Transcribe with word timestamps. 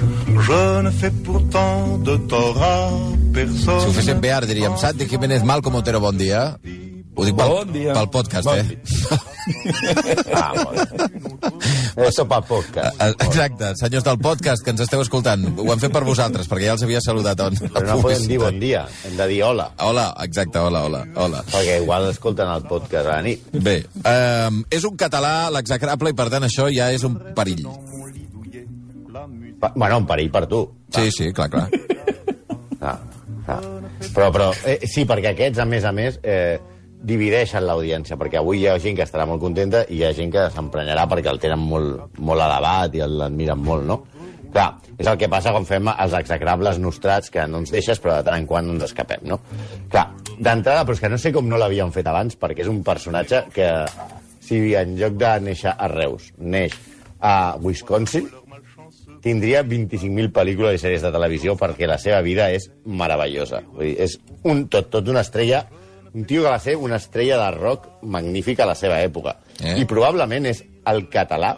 Je 0.00 0.82
ne 0.82 0.90
fais 0.90 1.10
pourtant 1.24 1.98
de 1.98 2.16
tort 2.28 2.62
à 2.62 2.90
personne. 3.34 3.80
Si 3.80 3.86
ho 3.88 3.92
féssim 3.92 4.20
bé, 4.20 4.30
ara 4.32 4.46
diríem 4.48 4.76
Santi 4.80 5.06
Jiménez 5.08 5.42
Malcom 5.44 5.74
Otero, 5.76 6.00
bon 6.00 6.16
dia. 6.16 6.56
Ho 7.16 7.24
dic 7.26 7.34
pel, 7.36 7.48
Bon 7.50 7.72
dia. 7.72 7.92
pel 7.92 8.06
podcast, 8.08 8.46
Bon 8.46 8.56
eh? 8.56 8.78
Ah, 10.32 10.54
Eso 11.96 12.24
pa 12.28 12.38
podcast. 12.40 12.96
Eh, 13.02 13.10
Exacte, 13.26 13.72
senyors 13.76 14.04
del 14.06 14.16
podcast 14.22 14.62
que 14.64 14.70
ens 14.72 14.80
esteu 14.86 15.02
escoltant, 15.04 15.42
ho 15.58 15.66
hem 15.74 15.80
fet 15.82 15.92
per 15.92 16.04
vosaltres, 16.06 16.48
perquè 16.48 16.70
ja 16.70 16.76
els 16.78 16.84
havia 16.86 17.02
saludat. 17.04 17.40
On, 17.44 17.58
Però 17.60 17.84
no 17.90 17.98
podem 18.00 18.24
dir 18.30 18.38
bon 18.40 18.56
dia, 18.62 18.86
hem 19.04 19.18
de 19.18 19.26
dir 19.34 19.42
hola, 19.44 19.68
Hola, 19.84 20.06
exacte, 20.24 20.58
hola, 20.62 20.84
hola, 20.86 21.04
hola. 21.16 21.42
perquè 21.50 21.80
igual 21.82 22.08
escolten 22.08 22.48
el 22.48 22.62
podcast 22.70 23.04
a 23.06 23.18
la 23.18 23.22
nit. 23.26 23.44
Bé, 23.52 23.82
um, 24.00 24.62
és 24.70 24.84
un 24.88 24.96
català 24.96 25.50
l'execrable 25.52 26.14
i 26.14 26.16
per 26.16 26.30
tant 26.32 26.46
això 26.48 26.70
ja 26.72 26.88
és 26.94 27.04
un 27.04 27.18
perill. 27.36 27.66
Pa 29.60 29.72
bueno, 29.76 30.00
un 30.00 30.08
perill 30.08 30.30
per 30.32 30.46
tu. 30.48 30.64
Sí, 30.96 31.10
sí, 31.12 31.32
clar, 31.36 31.50
clar. 31.52 31.68
Ah, 32.80 32.96
ah. 33.46 33.60
Però, 34.14 34.30
però 34.32 34.50
eh, 34.64 34.78
sí, 34.88 35.04
perquè 35.04 35.34
aquests, 35.34 35.60
a 35.60 35.66
més 35.68 35.84
a 35.84 35.92
més, 35.92 36.16
eh, 36.24 36.56
divideixen 37.00 37.64
l'audiència, 37.64 38.16
perquè 38.20 38.40
avui 38.40 38.62
hi 38.62 38.68
ha 38.68 38.78
gent 38.80 38.96
que 38.96 39.04
estarà 39.04 39.26
molt 39.28 39.40
contenta 39.42 39.84
i 39.88 39.98
hi 39.98 40.04
ha 40.04 40.14
gent 40.16 40.32
que 40.32 40.46
s'emprenyarà 40.54 41.06
perquè 41.08 41.32
el 41.32 41.40
tenen 41.42 41.60
molt, 41.60 42.18
molt 42.18 42.44
elevat 42.44 42.96
i 42.96 43.04
l'admiren 43.04 43.60
molt, 43.64 43.86
no? 43.88 44.00
Clar, 44.50 44.66
és 44.98 45.06
el 45.06 45.18
que 45.20 45.28
passa 45.30 45.52
quan 45.54 45.66
fem 45.68 45.92
els 45.92 46.14
execrables 46.18 46.80
nostrats, 46.82 47.30
que 47.30 47.44
no 47.46 47.60
ens 47.62 47.70
deixes, 47.70 48.00
però 48.02 48.16
de 48.18 48.26
tant 48.26 48.40
en 48.40 48.48
quant 48.50 48.66
no 48.66 48.74
ens 48.74 48.88
escapem, 48.88 49.22
no? 49.30 49.38
Clar, 49.92 50.08
d'entrada, 50.40 50.82
però 50.84 50.96
és 50.96 51.04
que 51.04 51.12
no 51.12 51.20
sé 51.22 51.32
com 51.36 51.48
no 51.48 51.60
l'havien 51.60 51.92
fet 51.94 52.08
abans, 52.10 52.36
perquè 52.40 52.64
és 52.64 52.72
un 52.72 52.82
personatge 52.86 53.44
que, 53.54 53.70
si 54.44 54.74
en 54.74 54.96
lloc 54.98 55.20
de 55.20 55.34
néixer 55.46 55.76
a 55.76 55.88
Reus, 55.92 56.32
neix 56.42 56.74
a 57.20 57.54
Wisconsin, 57.62 58.26
tindria 59.20 59.62
25.000 59.66 60.32
pel·lícules 60.34 60.78
i 60.78 60.82
sèries 60.82 61.04
de 61.04 61.12
televisió 61.12 61.56
perquè 61.60 61.88
la 61.88 61.98
seva 62.00 62.20
vida 62.24 62.48
és 62.52 62.70
meravellosa. 62.84 63.62
Vull 63.74 63.90
dir, 63.90 63.96
és 64.06 64.16
un, 64.48 64.66
tot, 64.72 64.90
tot 64.92 65.08
una 65.12 65.24
estrella, 65.24 65.64
un 66.14 66.26
tio 66.26 66.42
que 66.42 66.52
va 66.52 66.60
ser 66.62 66.76
una 66.76 66.98
estrella 66.98 67.38
de 67.44 67.50
rock 67.58 67.88
magnífica 68.02 68.64
a 68.64 68.72
la 68.72 68.78
seva 68.78 69.00
època. 69.04 69.36
Eh? 69.60 69.76
I 69.82 69.88
probablement 69.88 70.48
és 70.50 70.64
el 70.90 71.06
català 71.12 71.54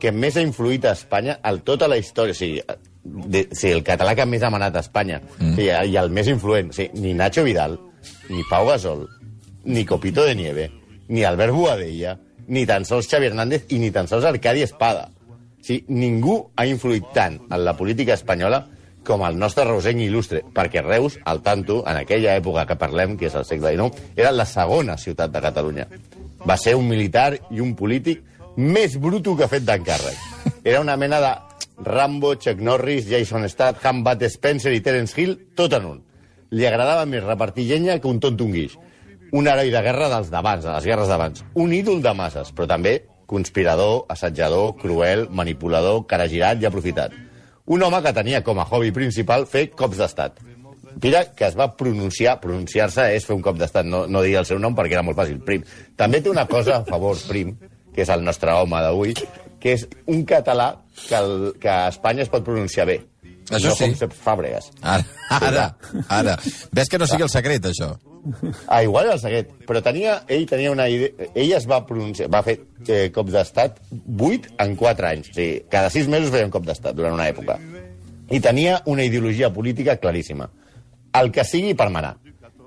que 0.00 0.12
més 0.14 0.36
ha 0.38 0.44
influït 0.44 0.86
a 0.86 0.94
Espanya 0.96 1.38
al 1.42 1.62
tota 1.66 1.88
la 1.90 1.98
història. 1.98 2.34
O 2.34 2.38
sigui, 2.38 2.62
de, 3.02 3.44
sí, 3.52 3.70
el 3.70 3.84
català 3.86 4.14
que 4.16 4.26
més 4.28 4.42
ha 4.42 4.52
manat 4.54 4.76
a 4.76 4.84
Espanya. 4.84 5.20
Mm. 5.38 5.54
Sí, 5.58 5.68
I 5.68 5.98
el 6.00 6.10
més 6.14 6.30
influent. 6.30 6.72
Sí, 6.74 6.88
ni 6.94 7.14
Nacho 7.18 7.44
Vidal, 7.46 7.78
ni 8.30 8.44
Pau 8.50 8.68
Gasol, 8.68 9.06
ni 9.68 9.84
Copito 9.84 10.24
de 10.24 10.34
Nieve, 10.38 10.70
ni 11.08 11.24
Albert 11.24 11.52
Boadella, 11.52 12.16
ni 12.48 12.64
tan 12.66 12.86
sols 12.88 13.08
Xavi 13.10 13.28
Hernández 13.28 13.68
i 13.74 13.78
ni 13.82 13.90
tan 13.92 14.08
sols 14.08 14.24
Arcadi 14.28 14.64
Espada. 14.64 15.08
Sí, 15.68 15.82
ningú 15.92 16.38
ha 16.56 16.64
influït 16.64 17.10
tant 17.12 17.34
en 17.44 17.60
la 17.60 17.74
política 17.76 18.14
espanyola 18.16 18.62
com 19.04 19.20
el 19.26 19.36
nostre 19.36 19.66
reusenc 19.68 20.00
il·lustre, 20.00 20.40
perquè 20.56 20.80
Reus, 20.80 21.18
al 21.28 21.42
tanto, 21.44 21.82
en 21.84 21.98
aquella 22.00 22.36
època 22.40 22.64
que 22.70 22.76
parlem, 22.80 23.18
que 23.20 23.28
és 23.28 23.36
el 23.36 23.44
segle 23.44 23.74
XIX, 23.74 24.06
era 24.16 24.32
la 24.32 24.46
segona 24.48 24.96
ciutat 24.96 25.34
de 25.34 25.42
Catalunya. 25.44 25.84
Va 26.48 26.56
ser 26.56 26.72
un 26.78 26.88
militar 26.88 27.34
i 27.52 27.60
un 27.60 27.74
polític 27.76 28.22
més 28.56 28.96
bruto 28.96 29.36
que 29.36 29.44
ha 29.44 29.50
fet 29.52 29.66
d'encàrrec. 29.68 30.56
Era 30.64 30.80
una 30.80 30.96
mena 30.96 31.20
de 31.20 31.34
Rambo, 31.84 32.32
Chuck 32.40 32.64
Norris, 32.64 33.04
Jason 33.10 33.44
Statham, 33.52 34.00
Bud 34.04 34.24
Spencer 34.24 34.72
i 34.72 34.80
Terence 34.80 35.20
Hill, 35.20 35.36
tot 35.54 35.76
en 35.76 35.92
un. 35.92 36.00
Li 36.56 36.64
agradava 36.64 37.04
més 37.04 37.28
repartir 37.28 37.68
llenya 37.68 38.00
que 38.00 38.08
un 38.08 38.24
tonto 38.24 38.48
un 38.48 38.56
guix. 38.56 38.80
Un 39.36 39.52
heroi 39.52 39.68
de 39.68 39.84
guerra 39.84 40.08
dels 40.16 40.32
d'abans, 40.32 40.64
de 40.64 40.72
les 40.72 40.88
guerres 40.88 41.12
d'abans. 41.12 41.44
Un 41.60 41.76
ídol 41.76 42.00
de 42.00 42.16
masses, 42.16 42.56
però 42.56 42.72
també 42.72 43.02
conspirador, 43.28 44.06
assetjador, 44.08 44.74
cruel, 44.80 45.26
manipulador, 45.28 46.06
caragirat 46.08 46.62
i 46.62 46.68
aprofitat. 46.68 47.12
Un 47.68 47.84
home 47.84 48.00
que 48.00 48.14
tenia 48.16 48.40
com 48.44 48.58
a 48.58 48.64
hobby 48.64 48.94
principal 48.96 49.44
fer 49.46 49.68
cops 49.76 50.00
d'estat. 50.00 50.40
Mira 51.02 51.20
que 51.36 51.44
es 51.46 51.54
va 51.54 51.68
pronunciar, 51.76 52.38
pronunciar-se 52.42 53.04
és 53.14 53.26
fer 53.28 53.36
un 53.36 53.42
cop 53.44 53.58
d'estat, 53.60 53.86
no, 53.86 54.06
no 54.10 54.22
dir 54.24 54.38
el 54.40 54.48
seu 54.48 54.58
nom 54.58 54.74
perquè 54.74 54.96
era 54.96 55.04
molt 55.06 55.18
fàcil, 55.20 55.42
Prim. 55.44 55.66
També 56.00 56.22
té 56.24 56.32
una 56.32 56.46
cosa 56.48 56.80
a 56.80 56.86
favor, 56.88 57.20
Prim, 57.28 57.52
que 57.94 58.02
és 58.02 58.10
el 58.14 58.24
nostre 58.24 58.56
home 58.56 58.80
d'avui, 58.82 59.14
que 59.60 59.76
és 59.76 59.84
un 60.08 60.24
català 60.26 60.70
que, 60.96 61.20
el, 61.20 61.52
que 61.60 61.70
a 61.70 61.92
Espanya 61.92 62.24
es 62.24 62.32
pot 62.32 62.46
pronunciar 62.46 62.88
bé. 62.88 62.98
Això 63.48 63.72
no 63.72 63.76
sí. 63.78 63.88
com 63.96 64.12
Fàbregas. 64.12 64.68
Ara, 64.82 65.04
ara, 65.40 65.64
ara. 66.12 66.36
Ves 66.74 66.90
que 66.92 67.00
no 67.00 67.08
sigui 67.08 67.24
el 67.24 67.32
secret, 67.32 67.64
això. 67.70 67.94
Ah, 68.66 68.82
igual 68.82 69.06
era 69.06 69.14
el 69.16 69.20
secret. 69.22 69.52
Però 69.68 69.80
tenia, 69.84 70.18
ell 70.28 70.46
tenia 70.48 70.72
una 70.72 70.88
idea... 70.90 71.28
Ell 71.34 71.54
es 71.56 71.66
va 71.70 71.80
pronunciar, 71.86 72.28
va 72.32 72.42
fer 72.44 72.58
eh, 72.86 73.08
cops 73.14 73.32
d'estat 73.34 73.78
8 73.92 74.56
en 74.64 74.74
4 74.76 75.08
anys. 75.10 75.30
O 75.32 75.38
sigui, 75.38 75.62
cada 75.72 75.92
6 75.94 76.10
mesos 76.12 76.32
feia 76.34 76.48
un 76.48 76.54
cop 76.54 76.66
d'estat 76.66 76.96
durant 76.98 77.16
una 77.16 77.28
època. 77.30 77.58
I 78.28 78.40
tenia 78.44 78.82
una 78.86 79.06
ideologia 79.08 79.52
política 79.54 79.96
claríssima. 79.96 80.50
El 81.16 81.32
que 81.32 81.46
sigui 81.48 81.72
per 81.78 81.88
manar. 81.94 82.16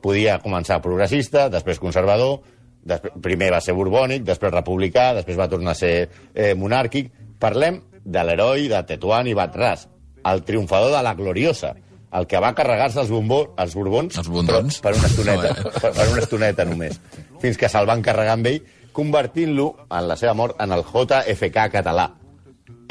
Podia 0.02 0.40
començar 0.41 0.80
progressista, 0.81 1.46
després 1.53 1.78
conservador, 1.80 2.40
després, 2.81 3.14
primer 3.22 3.52
va 3.53 3.62
ser 3.62 3.75
borbònic, 3.78 4.25
després 4.25 4.53
republicà, 4.56 5.12
després 5.20 5.38
va 5.38 5.50
tornar 5.52 5.75
a 5.75 5.81
ser 5.84 5.94
eh, 6.34 6.56
monàrquic. 6.58 7.12
Parlem 7.41 7.84
de 8.02 8.24
l'heroi 8.25 8.66
de 8.72 8.81
Tetuán 8.90 9.30
i 9.30 9.38
Batràs, 9.38 9.86
el 10.26 10.44
triomfador 10.44 10.92
de 10.96 11.02
la 11.04 11.14
Gloriosa, 11.16 11.74
el 12.14 12.28
que 12.28 12.40
va 12.44 12.54
carregar-se 12.54 13.00
els, 13.00 13.09
bombó, 13.09 13.54
els 13.58 13.74
borbons 13.76 14.18
Els 14.20 14.28
bondons? 14.28 14.80
per, 14.84 14.92
per 14.92 15.00
una 15.00 15.08
estoneta, 15.08 15.54
No, 15.64 15.70
eh? 15.70 15.80
per, 15.80 15.92
per 15.96 16.08
una 16.12 16.22
estoneta 16.26 16.66
només, 16.68 17.00
fins 17.40 17.58
que 17.58 17.70
se'l 17.72 17.88
van 17.88 18.02
carregar 18.04 18.34
amb 18.36 18.50
ell, 18.52 18.59
convertint-lo, 18.92 19.70
en 19.88 20.08
la 20.09 20.18
seva 20.20 20.34
mort, 20.36 20.58
en 20.59 20.74
el 20.76 20.84
JFK 20.84 21.70
català. 21.72 22.09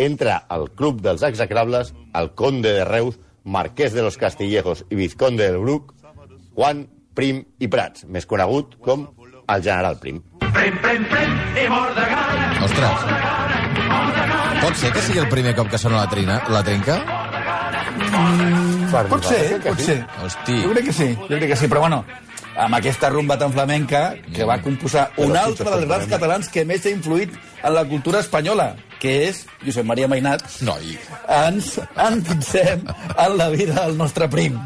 Entra 0.01 0.39
al 0.49 0.71
club 0.73 1.03
dels 1.05 1.23
execrables 1.29 1.93
el 2.17 2.31
conde 2.33 2.73
de 2.73 2.87
Reus, 2.89 3.19
marquès 3.45 3.93
de 3.93 4.01
los 4.03 4.17
Castillejos 4.17 4.87
i 4.89 4.97
vizconde 4.97 5.45
del 5.45 5.59
Bruc, 5.61 5.93
Juan 6.57 6.87
Prim 7.15 7.43
i 7.61 7.69
Prats, 7.69 8.07
més 8.09 8.25
conegut 8.27 8.79
com 8.81 9.05
el 9.51 9.63
general 9.63 9.99
Prim. 10.01 10.23
Ostres. 12.65 13.05
Pot 14.61 14.77
ser 14.77 14.93
que 14.93 15.03
sigui 15.05 15.21
el 15.23 15.29
primer 15.33 15.55
cop 15.57 15.69
que 15.73 15.79
sona 15.81 16.01
la, 16.03 16.09
trina, 16.11 16.41
la 16.53 16.63
trenca? 18.41 19.05
Pot 19.11 19.29
ser, 19.29 19.45
pot 19.65 19.85
ser. 19.85 20.01
Hosti. 20.25 20.59
Jo 20.65 20.75
crec 20.75 20.91
que 20.91 20.97
sí, 20.97 21.09
jo 21.15 21.37
crec 21.37 21.49
que 21.53 21.59
sí, 21.61 21.69
però 21.71 21.85
bueno, 21.87 22.05
amb 22.61 22.77
aquesta 22.77 23.09
rumba 23.11 23.39
tan 23.39 23.53
flamenca 23.53 24.03
que 24.35 24.45
va 24.45 24.61
composar 24.63 25.11
un 25.23 25.37
altre 25.37 25.69
dels 25.71 25.87
grans 25.87 26.07
catalans 26.11 26.49
que 26.53 26.65
més 26.69 26.85
ha 26.85 26.93
influït 26.93 27.35
en 27.63 27.75
la 27.75 27.85
cultura 27.89 28.21
espanyola, 28.25 28.75
que 29.01 29.15
és 29.29 29.45
Josep 29.65 29.87
Maria 29.89 30.09
Mainat, 30.11 30.45
Noi. 30.67 30.97
ens 31.29 31.77
endinsem 31.97 32.87
en 33.17 33.37
la 33.39 33.49
vida 33.55 33.81
del 33.81 33.97
nostre 33.99 34.29
prim, 34.29 34.59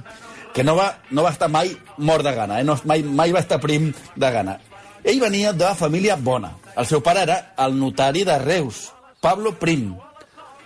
que 0.54 0.64
no 0.64 0.76
va, 0.78 0.94
no 1.10 1.26
va 1.26 1.34
estar 1.34 1.50
mai 1.50 1.74
mort 1.98 2.24
de 2.26 2.34
gana, 2.34 2.60
eh? 2.60 2.64
no, 2.64 2.78
mai, 2.84 3.02
mai 3.02 3.34
va 3.34 3.44
estar 3.44 3.60
prim 3.62 3.92
de 4.16 4.30
gana. 4.30 4.58
Ell 5.04 5.20
venia 5.20 5.52
de 5.52 5.74
família 5.76 6.16
bona. 6.16 6.54
El 6.80 6.86
seu 6.88 7.02
pare 7.04 7.26
era 7.26 7.36
el 7.60 7.76
notari 7.76 8.24
de 8.24 8.38
Reus, 8.40 8.88
Pablo 9.20 9.52
Prim. 9.60 9.92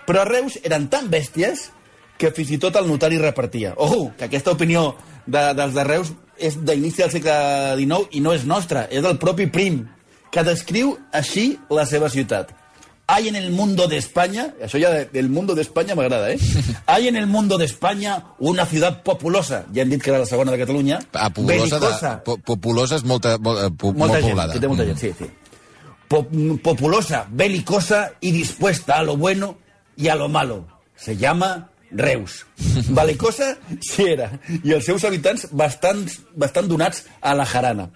Però 0.06 0.22
a 0.22 0.28
Reus 0.28 0.56
eren 0.62 0.86
tan 0.88 1.10
bèsties 1.10 1.66
que 2.18 2.30
fins 2.34 2.50
i 2.50 2.58
tot 2.58 2.76
el 2.76 2.88
notari 2.88 3.18
repartia. 3.18 3.74
Ojo, 3.76 4.12
que 4.18 4.24
aquesta 4.26 4.50
opinió 4.52 4.96
de, 5.26 5.54
dels 5.54 5.74
de 5.74 5.84
Reus 5.84 6.12
és 6.38 6.56
d'inici 6.64 7.02
del 7.02 7.10
segle 7.10 7.34
XIX 7.78 8.08
i 8.18 8.20
no 8.20 8.32
és 8.34 8.44
nostra, 8.46 8.86
és 8.90 9.02
del 9.02 9.18
propi 9.18 9.46
Prim, 9.46 9.84
que 10.30 10.42
descriu 10.44 10.96
així 11.12 11.58
la 11.70 11.86
seva 11.86 12.10
ciutat. 12.10 12.50
Hay 13.10 13.28
en 13.28 13.36
el 13.36 13.50
mundo 13.52 13.86
de 13.88 13.96
España, 13.96 14.50
això 14.60 14.76
ja 14.78 14.90
de- 14.92 15.06
del 15.06 15.30
mundo 15.30 15.54
de 15.54 15.62
España 15.62 15.94
m'agrada, 15.96 16.30
eh? 16.30 16.38
Hay 16.86 17.08
en 17.08 17.16
el 17.16 17.26
mundo 17.26 17.56
de 17.56 17.64
España 17.64 18.24
una 18.38 18.66
ciudad 18.66 19.02
populosa, 19.02 19.64
ja 19.74 19.80
hem 19.82 19.88
dit 19.88 20.02
que 20.02 20.10
era 20.10 20.18
la 20.18 20.26
segona 20.26 20.52
de 20.52 20.58
Catalunya, 20.58 20.98
Ah, 21.14 21.30
populosa, 21.30 21.78
de, 21.78 21.86
belicosa, 21.86 22.22
po, 22.24 22.36
populosa 22.36 22.96
és 22.96 23.04
molta, 23.04 23.38
molt, 23.38 23.62
eh, 23.64 23.70
po, 23.70 23.94
molta 23.94 24.12
molt 24.12 24.20
gent, 24.20 24.28
poblada. 24.28 24.52
que 24.52 24.60
té 24.60 24.68
molta 24.68 24.84
gent, 24.84 24.98
sí, 24.98 25.14
sí. 25.18 25.30
Po- 26.08 26.26
populosa, 26.62 27.26
belicosa 27.30 28.12
y 28.20 28.30
dispuesta 28.32 28.96
a 28.98 29.02
lo 29.02 29.16
bueno 29.16 29.56
y 29.96 30.08
a 30.08 30.14
lo 30.14 30.28
malo. 30.28 30.66
Se 30.96 31.16
llama 31.16 31.70
Reus. 31.90 32.44
Belicosa 32.88 33.54
sí 33.80 34.08
era, 34.12 34.30
i 34.62 34.74
els 34.76 34.86
seus 34.88 35.04
habitants 35.08 35.48
bastant, 35.52 36.04
bastant 36.36 36.68
donats 36.68 37.04
a 37.20 37.34
la 37.34 37.46
jarana. 37.48 37.88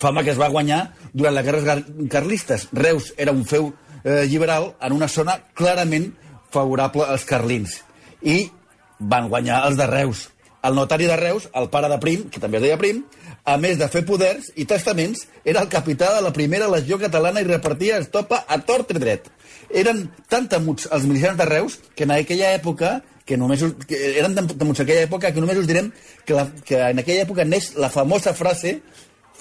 Fama 0.00 0.24
que 0.24 0.32
es 0.32 0.40
va 0.40 0.48
guanyar 0.48 0.94
durant 1.12 1.34
les 1.36 1.44
guerres 1.44 1.84
carlistes. 2.12 2.68
Reus 2.72 3.12
era 3.16 3.32
un 3.36 3.44
feu 3.44 3.72
eh, 4.04 4.24
liberal 4.24 4.74
en 4.80 4.96
una 4.96 5.08
zona 5.08 5.38
clarament 5.54 6.12
favorable 6.50 7.04
als 7.04 7.26
carlins. 7.28 7.80
I 8.22 8.50
van 8.98 9.28
guanyar 9.28 9.64
els 9.68 9.76
de 9.80 9.86
Reus. 9.88 10.28
El 10.62 10.74
notari 10.76 11.06
de 11.08 11.16
Reus, 11.16 11.48
el 11.56 11.70
pare 11.72 11.88
de 11.88 11.96
Prim, 12.00 12.26
que 12.28 12.40
també 12.40 12.58
es 12.58 12.64
deia 12.66 12.78
Prim, 12.80 13.04
a 13.48 13.56
més 13.56 13.78
de 13.80 13.88
fer 13.88 14.02
poders 14.04 14.50
i 14.60 14.66
testaments, 14.68 15.24
era 15.44 15.62
el 15.64 15.70
capità 15.72 16.10
de 16.16 16.20
la 16.20 16.32
primera 16.36 16.68
legió 16.68 16.98
catalana 17.00 17.40
i 17.40 17.48
repartia 17.48 18.00
estopa 18.00 18.42
a 18.46 18.58
tort 18.68 18.92
i 18.92 19.00
dret. 19.00 19.30
Eren 19.74 20.08
tan 20.28 20.48
temuts 20.50 20.88
els 20.90 21.04
milicians 21.06 21.38
de 21.38 21.46
Reus 21.46 21.78
que 21.94 22.04
en 22.04 22.10
aquella 22.16 22.52
època 22.56 23.00
que 23.24 23.36
només 23.38 23.62
us, 23.62 23.74
que 23.86 23.98
eren 24.18 24.34
temuts 24.34 24.80
en 24.80 24.86
aquella 24.86 25.04
època 25.06 25.30
que 25.30 25.40
només 25.40 25.58
us 25.60 25.68
direm 25.70 25.92
que, 26.26 26.34
la, 26.34 26.48
que 26.66 26.80
en 26.90 26.98
aquella 26.98 27.22
època 27.28 27.44
neix 27.46 27.74
la 27.78 27.90
famosa 27.92 28.32
frase 28.34 28.80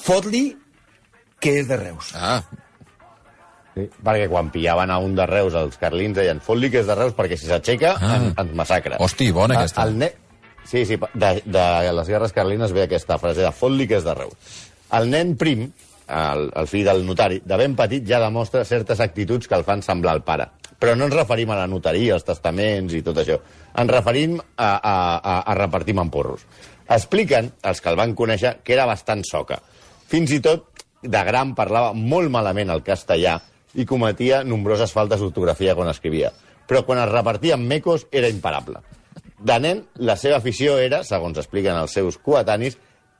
fot-li 0.05 0.51
que 1.41 1.55
és 1.61 1.67
de 1.69 1.77
Reus. 1.79 2.13
Ah, 2.15 2.43
Sí, 3.75 3.83
perquè 4.03 4.25
quan 4.27 4.49
pillaven 4.51 4.89
a 4.91 4.97
un 4.99 5.13
de 5.15 5.25
Reus, 5.29 5.53
els 5.55 5.77
carlins 5.79 6.17
deien 6.17 6.39
fot-li 6.43 6.71
que 6.73 6.81
és 6.81 6.87
de 6.89 6.95
Reus 6.97 7.13
perquè 7.15 7.37
si 7.37 7.47
s'aixeca 7.47 7.93
Ah. 8.01 8.15
ah. 8.17 8.41
ens 8.43 8.55
massacra. 8.57 8.97
Hosti, 8.99 9.29
bona 9.31 9.55
Ah, 9.55 9.59
aquesta. 9.61 9.83
El 9.85 9.97
ne... 9.97 10.09
Sí, 10.65 10.85
sí, 10.85 10.97
de, 11.13 11.29
de 11.45 11.93
les 11.95 12.07
guerres 12.09 12.33
carlines 12.33 12.73
ve 12.75 12.83
aquesta 12.83 13.17
frase 13.21 13.41
de 13.45 13.51
fot-li 13.55 13.87
que 13.87 13.95
és 14.01 14.03
de 14.03 14.13
Reus. 14.17 14.33
El 14.91 15.07
nen 15.09 15.35
prim, 15.37 15.69
el, 16.09 16.49
el 16.55 16.67
fill 16.67 16.87
del 16.87 17.05
notari, 17.05 17.39
de 17.45 17.59
ben 17.59 17.75
petit 17.77 18.05
ja 18.07 18.19
demostra 18.23 18.65
certes 18.65 18.99
actituds 18.99 19.47
que 19.47 19.55
el 19.57 19.65
fan 19.67 19.83
semblar 19.85 20.17
al 20.17 20.23
pare. 20.25 20.49
Però 20.79 20.95
no 20.95 21.07
ens 21.09 21.15
referim 21.15 21.51
a 21.51 21.59
la 21.59 21.67
notaria, 21.67 22.15
als 22.15 22.25
testaments 22.27 22.95
i 22.95 23.03
tot 23.05 23.19
això. 23.21 23.37
Ens 23.77 23.91
referim 23.91 24.37
a, 24.39 24.69
a, 24.75 24.95
a, 25.17 25.35
a 25.43 25.55
repartir 25.57 25.95
mamporros. 25.97 26.45
Expliquen, 26.89 27.51
els 27.69 27.81
que 27.83 27.91
el 27.91 27.99
van 27.99 28.15
conèixer, 28.17 28.57
que 28.63 28.73
era 28.73 28.87
bastant 28.89 29.21
soca. 29.27 29.59
Fins 30.09 30.31
i 30.33 30.39
tot, 30.41 30.69
de 31.03 31.23
gran, 31.23 31.53
parlava 31.55 31.93
molt 31.93 32.31
malament 32.31 32.71
el 32.73 32.83
castellà 32.83 33.37
i 33.77 33.85
cometia 33.85 34.41
nombroses 34.43 34.91
faltes 34.95 35.21
d'ortografia 35.21 35.75
quan 35.77 35.91
escrivia. 35.91 36.31
Però 36.67 36.83
quan 36.85 37.01
es 37.03 37.11
repartia 37.11 37.55
en 37.55 37.67
mecos 37.67 38.07
era 38.11 38.29
imparable. 38.29 38.81
De 39.39 39.55
nen, 39.61 39.85
la 39.95 40.17
seva 40.19 40.39
afició 40.41 40.77
era, 40.81 41.03
segons 41.07 41.37
expliquen 41.39 41.77
els 41.79 41.93
seus 41.95 42.17
coetanis, 42.19 42.75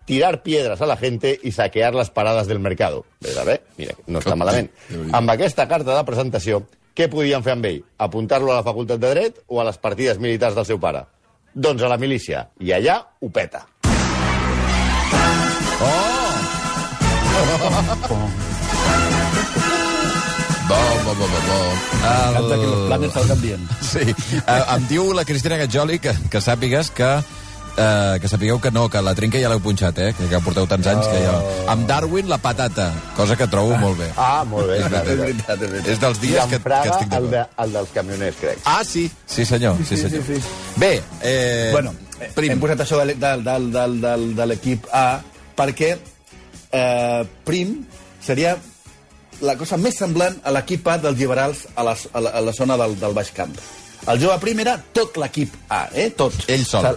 tirar 0.09 0.41
piedras 0.41 0.81
a 0.81 0.87
la 0.89 0.97
gente 0.97 1.35
i 1.45 1.51
saquear 1.53 1.93
les 1.93 2.09
parades 2.09 2.47
del 2.49 2.57
mercado. 2.57 3.03
Bé, 3.21 3.29
bé, 3.45 3.59
mira, 3.77 3.93
no 4.09 4.23
està 4.23 4.33
malament. 4.33 4.71
Amb 5.13 5.29
aquesta 5.29 5.67
carta 5.69 5.93
de 5.93 6.05
presentació, 6.07 6.63
què 6.97 7.05
podien 7.13 7.45
fer 7.45 7.53
amb 7.53 7.67
ell? 7.69 7.83
Apuntar-lo 8.01 8.49
a 8.49 8.57
la 8.57 8.65
facultat 8.65 8.97
de 8.97 9.11
dret 9.13 9.37
o 9.45 9.61
a 9.61 9.67
les 9.69 9.77
partides 9.77 10.17
militars 10.17 10.57
del 10.57 10.65
seu 10.65 10.81
pare? 10.81 11.05
Doncs 11.53 11.85
a 11.85 11.91
la 11.93 11.99
milícia. 12.01 12.47
I 12.57 12.73
allà 12.73 12.97
ho 13.21 13.29
peta. 13.29 13.67
bo, 20.69 20.81
bo, 21.05 21.13
bo, 21.13 21.27
bo, 21.29 21.43
bo. 21.45 21.59
Canta 22.01 22.55
que 22.55 22.65
los 22.65 22.79
El... 22.79 22.87
planes 22.87 23.13
salgan 23.13 23.41
bien. 23.41 23.69
Sí. 23.85 24.09
Uh, 24.41 24.63
em 24.73 24.89
diu 24.89 25.13
la 25.13 25.27
Cristina 25.29 25.61
Gatjoli 25.61 26.01
que, 26.01 26.17
que 26.33 26.41
sàpigues 26.41 26.89
que 26.97 27.19
Uh, 27.79 28.19
que 28.19 28.27
sapigueu 28.27 28.57
que 28.59 28.71
no, 28.75 28.89
que 28.91 28.99
la 28.99 29.13
trinca 29.15 29.39
ja 29.39 29.47
l'heu 29.47 29.61
punxat, 29.63 29.99
eh? 30.03 30.09
Que, 30.17 30.25
que 30.27 30.39
porteu 30.43 30.65
tants 30.67 30.87
anys 30.91 31.05
que 31.07 31.21
ja... 31.23 31.35
Amb 31.71 31.85
Darwin, 31.87 32.27
la 32.27 32.35
patata, 32.43 32.89
cosa 33.15 33.37
que 33.39 33.47
trobo 33.47 33.77
molt 33.79 34.01
bé. 34.01 34.09
Ah, 34.19 34.43
molt 34.43 34.67
bé. 34.67 34.81
És 34.81 34.89
veritat. 34.89 35.07
És 35.13 35.21
veritat, 35.21 35.63
és 35.63 35.71
veritat. 35.71 35.91
És 35.93 36.01
dels 36.03 36.19
dies 36.19 36.43
que, 36.43 36.57
que 36.57 36.59
Praga, 36.65 36.97
estic 36.97 37.15
el, 37.15 37.29
de, 37.29 37.37
d'acord. 37.37 37.63
el 37.63 37.77
dels 37.77 37.93
camioners, 37.95 38.41
crec. 38.41 38.59
Ah, 38.67 38.81
sí. 38.83 39.05
Sí, 39.23 39.45
senyor. 39.47 39.79
Sí, 39.87 39.95
senyor. 39.95 40.25
sí, 40.27 40.41
sí. 40.41 40.75
Bé, 40.75 40.91
eh... 41.21 41.69
Bueno, 41.71 41.95
Prim. 42.35 42.51
hem 42.51 42.59
posat 42.59 42.83
això 42.83 42.99
de, 42.99 43.15
del, 43.15 43.47
del, 43.47 43.71
del, 43.71 43.95
del, 44.03 44.27
de 44.35 44.47
l'equip 44.51 44.89
A 44.91 45.05
perquè 45.55 45.93
eh, 45.95 47.21
Prim 47.47 47.77
seria 48.19 48.57
la 49.39 49.55
cosa 49.55 49.79
més 49.79 49.95
semblant 49.95 50.35
a 50.43 50.51
l'equip 50.51 50.87
A 50.91 50.97
dels 50.99 51.15
liberals 51.19 51.63
a 51.75 51.87
la, 51.87 51.95
a 51.95 52.25
la, 52.25 52.35
a 52.41 52.43
la 52.43 52.55
zona 52.55 52.75
del, 52.81 52.99
del 52.99 53.15
Baix 53.15 53.31
Camp. 53.31 53.55
El 54.09 54.19
jove 54.19 54.35
Prim 54.43 54.59
era 54.63 54.75
tot 54.95 55.15
l'equip 55.19 55.55
A, 55.71 55.85
eh? 55.93 56.09
Tot. 56.17 56.35
Ell 56.51 56.67
sol. 56.67 56.91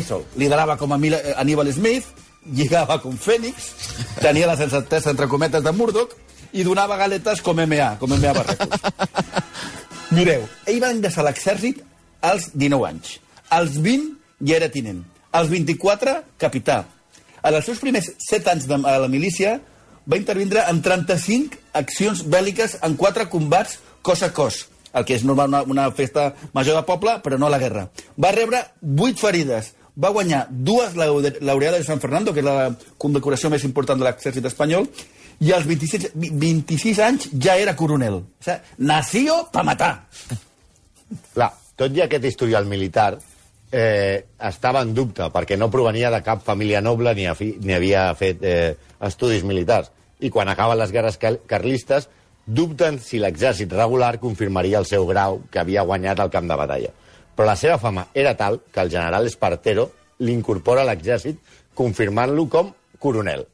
Sol. 0.00 0.24
Liderava 0.40 0.78
com 0.80 0.94
a 0.94 0.98
Mila- 0.98 1.20
eh, 1.20 1.34
Aníbal 1.36 1.68
Smith, 1.76 2.06
lligava 2.48 2.96
com 3.02 3.12
Fènix, 3.12 3.68
tenia 4.22 4.46
la 4.48 4.56
sensatesa 4.56 5.10
entre 5.12 5.28
cometes 5.28 5.62
de 5.62 5.72
Murdoch 5.76 6.16
i 6.52 6.64
donava 6.64 6.96
galetes 6.96 7.42
com 7.44 7.52
MA, 7.54 7.98
com 8.00 8.08
MA 8.08 8.32
Barracos. 8.32 8.80
Mireu, 10.16 10.46
ell 10.66 10.80
va 10.82 10.90
ingressar 10.92 11.22
a 11.24 11.28
l'exèrcit 11.28 11.82
als 12.24 12.50
19 12.54 12.88
anys. 12.88 13.18
Als 13.52 13.76
20 13.80 14.16
ja 14.48 14.56
era 14.58 14.70
tinent. 14.72 15.04
Als 15.32 15.48
24, 15.52 16.16
capità. 16.40 16.84
En 17.42 17.54
els 17.56 17.64
seus 17.66 17.80
primers 17.82 18.10
7 18.22 18.50
anys 18.52 18.66
de, 18.70 18.78
la 18.78 19.08
milícia 19.10 19.58
va 20.08 20.18
intervindre 20.18 20.64
en 20.68 20.82
35 20.82 21.56
accions 21.78 22.24
bèl·liques 22.28 22.76
en 22.82 22.96
4 22.98 23.28
combats 23.30 23.78
cos 24.02 24.22
a 24.22 24.32
cos, 24.34 24.66
el 24.92 25.06
que 25.06 25.14
és 25.16 25.24
normal 25.24 25.48
una, 25.48 25.62
una 25.62 25.86
festa 25.94 26.32
major 26.52 26.76
de 26.76 26.84
poble, 26.86 27.16
però 27.24 27.38
no 27.38 27.48
la 27.48 27.58
guerra. 27.62 27.86
Va 28.20 28.32
rebre 28.34 28.60
8 28.82 29.16
ferides, 29.22 29.72
va 29.96 30.10
guanyar 30.10 30.46
dues 30.50 30.94
laureades 30.96 31.80
de 31.80 31.84
San 31.86 32.00
Fernando, 32.00 32.32
que 32.32 32.40
és 32.40 32.46
la 32.46 32.70
condecoració 32.98 33.50
més 33.52 33.64
important 33.64 33.98
de 34.00 34.06
l'exèrcit 34.06 34.44
espanyol, 34.48 34.86
i 35.42 35.50
als 35.52 35.66
26, 35.66 36.12
vi- 36.14 36.30
26 36.38 36.98
anys 37.02 37.28
ja 37.42 37.56
era 37.58 37.74
coronel. 37.76 38.20
O 38.22 38.24
sigui, 38.44 38.58
nació 38.78 39.48
pa 39.52 39.62
matar. 39.66 40.06
Clar, 41.34 41.50
tot 41.76 41.92
i 41.96 42.00
aquest 42.04 42.24
historial 42.24 42.64
militar 42.68 43.18
eh, 43.72 44.24
estava 44.48 44.82
en 44.84 44.94
dubte, 44.94 45.26
perquè 45.34 45.56
no 45.58 45.70
provenia 45.72 46.10
de 46.12 46.22
cap 46.24 46.42
família 46.44 46.80
noble 46.80 47.14
ni, 47.16 47.26
afi, 47.26 47.56
ni 47.60 47.74
havia 47.76 48.06
fet 48.14 48.42
eh, 48.44 48.74
estudis 49.00 49.44
militars. 49.44 49.90
I 50.22 50.30
quan 50.30 50.48
acaben 50.48 50.78
les 50.78 50.92
guerres 50.94 51.18
carlistes, 51.18 52.08
dubten 52.46 52.98
si 53.02 53.18
l'exèrcit 53.22 53.72
regular 53.74 54.18
confirmaria 54.22 54.78
el 54.78 54.86
seu 54.86 55.06
grau 55.06 55.40
que 55.50 55.58
havia 55.60 55.82
guanyat 55.86 56.20
al 56.20 56.30
camp 56.30 56.48
de 56.50 56.56
batalla. 56.58 56.92
Però 57.36 57.48
la 57.48 57.56
seva 57.56 57.78
fama 57.80 58.06
era 58.14 58.34
tal 58.36 58.60
que 58.72 58.80
el 58.80 58.90
general 58.92 59.26
Espartero 59.26 59.90
l'incorpora 60.22 60.82
a 60.82 60.88
l'exèrcit 60.88 61.38
confirmant-lo 61.74 62.46
com 62.52 62.72
coronel, 63.02 63.46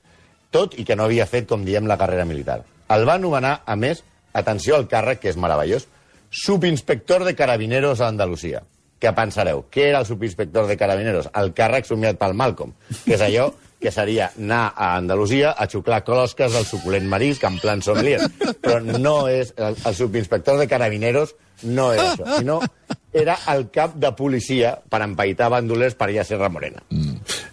tot 0.50 0.74
i 0.78 0.84
que 0.84 0.96
no 0.96 1.06
havia 1.06 1.26
fet, 1.26 1.46
com 1.48 1.64
diem, 1.64 1.86
la 1.86 1.98
carrera 2.00 2.26
militar. 2.28 2.62
El 2.92 3.06
va 3.08 3.18
anomenar, 3.20 3.60
a 3.64 3.76
més, 3.76 4.02
atenció 4.32 4.76
al 4.76 4.88
càrrec, 4.88 5.22
que 5.22 5.30
és 5.32 5.38
meravellós, 5.40 5.86
subinspector 6.30 7.24
de 7.24 7.34
carabineros 7.36 8.00
a 8.00 8.08
Andalusia. 8.08 8.64
Què 8.98 9.12
pensareu? 9.14 9.62
Què 9.70 9.88
era 9.92 10.02
el 10.02 10.08
subinspector 10.08 10.66
de 10.66 10.76
carabineros? 10.76 11.30
El 11.38 11.52
càrrec 11.54 11.86
somiat 11.86 12.18
pel 12.18 12.34
Malcolm, 12.34 12.74
que 13.04 13.14
és 13.14 13.24
allò 13.24 13.52
que 13.78 13.92
seria 13.94 14.32
anar 14.36 14.72
a 14.74 14.96
Andalusia 14.96 15.52
a 15.54 15.68
xuclar 15.70 16.02
closques 16.04 16.52
del 16.52 16.66
suculent 16.66 17.06
marisc 17.06 17.44
en 17.46 17.60
plan 17.62 17.82
sommelier. 17.82 18.24
Però 18.64 18.80
no 18.82 19.28
és... 19.30 19.54
El, 19.56 19.78
el 19.86 19.94
subinspector 19.94 20.58
de 20.58 20.66
carabineros 20.66 21.36
no 21.62 21.92
era 21.94 22.12
això, 22.12 22.26
sinó 22.40 22.58
era 23.12 23.38
el 23.54 23.70
cap 23.70 23.94
de 23.96 24.10
policia 24.12 24.76
per 24.90 25.00
empaitar 25.02 25.48
bandolers 25.52 25.94
per 25.98 26.08
allà 26.10 26.22
a 26.22 26.28
Serra 26.28 26.48
Morena. 26.52 26.82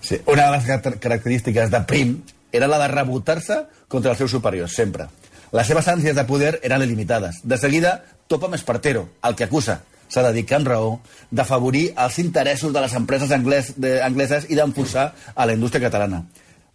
Sí. 0.01 0.19
Una 0.27 0.49
de 0.49 0.57
les 0.57 0.65
car- 0.67 0.99
característiques 0.99 1.71
de 1.71 1.81
Prim 1.87 2.17
era 2.51 2.67
la 2.67 2.79
de 2.79 2.87
rebotar-se 2.91 3.61
contra 3.87 4.11
els 4.11 4.17
seus 4.19 4.31
superiors, 4.31 4.73
sempre. 4.75 5.07
Les 5.55 5.67
seves 5.67 5.87
ànsies 5.87 6.15
de 6.15 6.23
poder 6.27 6.59
eren 6.63 6.81
il·limitades. 6.83 7.41
De 7.43 7.57
seguida, 7.57 8.03
topa 8.27 8.47
amb 8.49 8.55
Espartero, 8.55 9.09
el 9.23 9.35
que 9.35 9.45
acusa. 9.45 9.81
S'ha 10.07 10.21
de 10.21 10.33
dir 10.35 10.45
que 10.45 10.55
amb 10.55 10.67
raó 10.67 10.99
d'afavorir 11.31 11.93
els 11.97 12.19
interessos 12.19 12.73
de 12.73 12.81
les 12.83 12.93
empreses 12.93 13.31
anglès, 13.31 13.73
de, 13.77 14.01
angleses 14.03 14.45
i 14.49 14.55
d'enforçar 14.55 15.13
a 15.33 15.45
la 15.45 15.53
indústria 15.53 15.81
catalana. 15.87 16.25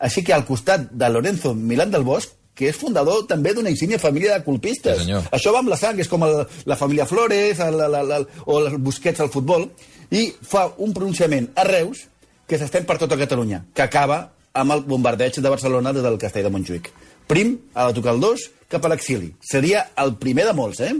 Així 0.00 0.24
que 0.24 0.32
al 0.34 0.46
costat 0.48 0.88
de 0.90 1.08
Lorenzo 1.12 1.54
Milán 1.54 1.90
del 1.92 2.02
Bosch, 2.02 2.32
que 2.60 2.68
és 2.68 2.76
fundador 2.76 3.24
també 3.28 3.54
d'una 3.56 3.72
insígnia 3.72 4.00
família 4.02 4.36
de 4.36 4.44
colpistes. 4.44 5.06
Sí. 5.06 5.16
Això 5.32 5.54
va 5.54 5.62
amb 5.64 5.72
la 5.72 5.78
sang, 5.80 5.98
és 6.00 6.10
com 6.10 6.26
el, 6.26 6.42
la 6.68 6.76
família 6.76 7.08
Flores 7.08 7.62
el, 7.64 7.80
el, 7.86 7.96
el, 8.02 8.12
el, 8.18 8.26
o 8.44 8.58
els 8.60 8.76
Busquets 8.84 9.24
al 9.24 9.32
futbol, 9.32 9.70
i 10.12 10.26
fa 10.44 10.66
un 10.84 10.92
pronunciament 10.92 11.48
a 11.56 11.64
Reus 11.64 12.04
que 12.50 12.58
s'estén 12.60 12.84
per 12.84 12.98
tota 13.00 13.16
Catalunya, 13.16 13.62
que 13.72 13.86
acaba 13.86 14.26
amb 14.52 14.74
el 14.74 14.84
bombardeig 14.84 15.38
de 15.38 15.52
Barcelona 15.52 15.94
des 15.96 16.04
del 16.04 16.18
castell 16.20 16.44
de 16.48 16.52
Montjuïc. 16.52 16.90
Prim 17.30 17.54
ha 17.78 17.86
de 17.88 17.96
tocar 17.96 18.16
el 18.16 18.20
dos 18.20 18.48
cap 18.68 18.84
a 18.84 18.90
l'exili. 18.90 19.30
Seria 19.40 19.86
el 20.02 20.16
primer 20.20 20.48
de 20.50 20.54
molts, 20.58 20.82
eh? 20.82 20.92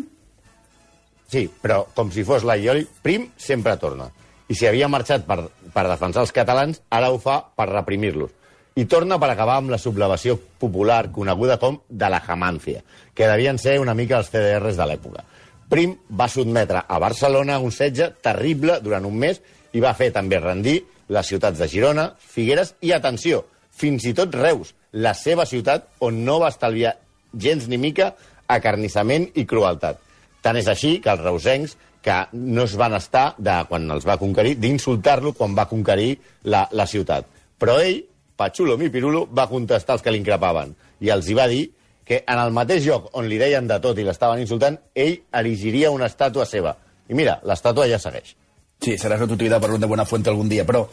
Sí, 1.30 1.44
però 1.62 1.82
com 1.94 2.10
si 2.14 2.24
fos 2.26 2.46
la 2.46 2.56
Ioli, 2.56 2.86
Prim 3.02 3.28
sempre 3.36 3.76
torna. 3.82 4.08
I 4.50 4.56
si 4.58 4.66
havia 4.66 4.88
marxat 4.90 5.26
per, 5.26 5.44
per 5.74 5.88
defensar 5.90 6.24
els 6.24 6.32
catalans, 6.34 6.80
ara 6.90 7.10
ho 7.10 7.18
fa 7.22 7.42
per 7.54 7.68
reprimir-los. 7.70 8.32
I 8.78 8.84
torna 8.86 9.18
per 9.18 9.32
acabar 9.32 9.56
amb 9.58 9.72
la 9.72 9.80
sublevació 9.82 10.36
popular 10.60 11.10
coneguda 11.12 11.58
com 11.58 11.80
de 11.88 12.10
la 12.10 12.20
Jamància, 12.22 12.84
que 13.14 13.28
devien 13.28 13.58
ser 13.58 13.78
una 13.80 13.94
mica 13.94 14.20
els 14.20 14.30
CDRs 14.30 14.78
de 14.78 14.86
l'època. 14.86 15.24
Prim 15.70 15.94
va 16.18 16.28
sotmetre 16.28 16.84
a 16.86 16.98
Barcelona 16.98 17.58
un 17.62 17.70
setge 17.74 18.10
terrible 18.22 18.80
durant 18.82 19.04
un 19.06 19.18
mes 19.18 19.40
i 19.72 19.82
va 19.82 19.94
fer 19.94 20.10
també 20.14 20.40
rendir 20.40 20.80
les 21.10 21.26
ciutats 21.26 21.58
de 21.58 21.68
Girona, 21.70 22.12
Figueres 22.18 22.74
i, 22.80 22.92
atenció, 22.94 23.44
fins 23.70 24.06
i 24.06 24.14
tot 24.14 24.34
Reus, 24.34 24.74
la 24.92 25.14
seva 25.14 25.46
ciutat 25.46 25.86
on 26.06 26.24
no 26.26 26.38
va 26.42 26.50
estalviar 26.50 26.96
gens 27.34 27.68
ni 27.70 27.78
mica 27.78 28.12
acarnissament 28.50 29.28
i 29.38 29.46
crueltat. 29.46 30.00
Tant 30.42 30.58
és 30.58 30.68
així 30.70 30.98
que 31.02 31.12
els 31.12 31.22
reusencs 31.22 31.76
que 32.02 32.16
no 32.32 32.64
es 32.64 32.74
van 32.80 32.96
estar, 32.96 33.34
de, 33.38 33.54
quan 33.68 33.90
els 33.92 34.06
va 34.08 34.18
conquerir, 34.20 34.56
d'insultar-lo 34.58 35.34
quan 35.36 35.54
va 35.56 35.68
conquerir 35.68 36.14
la, 36.48 36.64
la 36.72 36.86
ciutat. 36.88 37.28
Però 37.60 37.76
ell, 37.82 38.00
Pachulo 38.40 38.78
mi 38.80 38.88
Pirulo, 38.88 39.26
va 39.36 39.44
contestar 39.50 39.98
els 39.98 40.02
que 40.04 40.12
l'increpaven 40.14 40.72
i 41.04 41.10
els 41.12 41.28
hi 41.28 41.34
va 41.36 41.44
dir 41.50 41.66
que 42.08 42.22
en 42.24 42.38
el 42.40 42.54
mateix 42.56 42.86
lloc 42.88 43.10
on 43.20 43.28
li 43.28 43.36
deien 43.38 43.68
de 43.68 43.76
tot 43.84 43.98
i 44.00 44.04
l'estaven 44.06 44.40
insultant, 44.40 44.78
ell 44.96 45.18
erigiria 45.40 45.92
una 45.92 46.08
estàtua 46.08 46.46
seva. 46.48 46.72
I 47.12 47.14
mira, 47.14 47.36
l'estàtua 47.46 47.86
ja 47.90 48.00
segueix. 48.00 48.32
Sí, 48.80 48.96
seràs 48.96 49.22
utilitat 49.26 49.60
per 49.62 49.70
un 49.74 49.82
de 49.82 49.86
Buena 49.86 50.06
Fuente 50.08 50.32
algun 50.32 50.48
dia, 50.48 50.64
però 50.64 50.86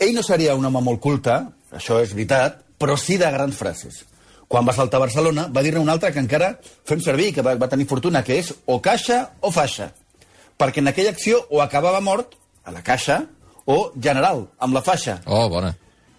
ell 0.00 0.14
no 0.16 0.24
seria 0.24 0.56
un 0.56 0.64
home 0.64 0.82
molt 0.82 1.02
culte, 1.04 1.36
això 1.76 2.00
és 2.02 2.14
veritat, 2.16 2.62
però 2.80 2.96
sí 2.96 3.18
de 3.20 3.28
grans 3.36 3.58
frases. 3.58 4.04
Quan 4.48 4.64
va 4.64 4.72
saltar 4.72 4.96
a 4.96 5.04
Barcelona, 5.04 5.44
va 5.52 5.62
dir-ne 5.62 5.84
una 5.84 5.92
altra 5.92 6.10
que 6.10 6.24
encara 6.24 6.54
fem 6.88 7.02
servir, 7.04 7.34
que 7.36 7.44
va, 7.44 7.54
va 7.60 7.68
tenir 7.68 7.86
fortuna, 7.90 8.24
que 8.24 8.38
és 8.40 8.54
o 8.64 8.80
caixa 8.80 9.26
o 9.44 9.52
faixa. 9.52 9.90
Perquè 10.58 10.80
en 10.80 10.88
aquella 10.88 11.12
acció 11.12 11.44
o 11.50 11.60
acabava 11.60 12.00
mort, 12.00 12.32
a 12.64 12.72
la 12.72 12.80
caixa, 12.82 13.26
o 13.68 13.92
general, 14.00 14.48
amb 14.58 14.74
la 14.74 14.82
faixa. 14.82 15.20
Oh, 15.26 15.44
bona. 15.52 15.74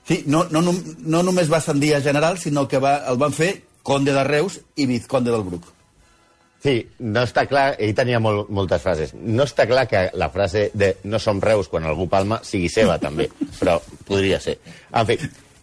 Sí, 0.10 0.24
no, 0.25 0.48
no, 0.50 0.63
no, 0.66 0.72
no 1.06 1.20
només 1.22 1.51
va 1.54 1.60
ascendir 1.60 1.92
a 1.94 2.01
general, 2.01 2.39
sinó 2.42 2.63
que 2.68 2.80
va, 2.82 2.96
el 3.12 3.20
van 3.22 3.30
fer 3.30 3.51
conde 3.86 4.10
de 4.10 4.24
Reus 4.25 4.56
i 4.74 4.88
vizconde 4.89 5.30
del 5.30 5.44
Bruc. 5.46 5.68
Sí, 6.63 6.80
no 7.06 7.22
està 7.28 7.44
clar, 7.46 7.75
ell 7.78 7.94
tenia 7.94 8.18
molt, 8.18 8.50
moltes 8.50 8.82
frases. 8.82 9.13
No 9.13 9.46
està 9.46 9.68
clar 9.70 9.86
que 9.88 10.08
la 10.18 10.32
frase 10.34 10.72
de 10.74 10.96
no 11.06 11.22
som 11.22 11.38
Reus 11.39 11.70
quan 11.70 11.86
algú 11.86 12.10
palma 12.10 12.39
sigui 12.42 12.72
seva, 12.74 12.98
també, 12.98 13.30
però 13.60 13.78
podria 14.10 14.42
ser. 14.42 14.58
En 14.89 15.06
fi, 15.06 15.20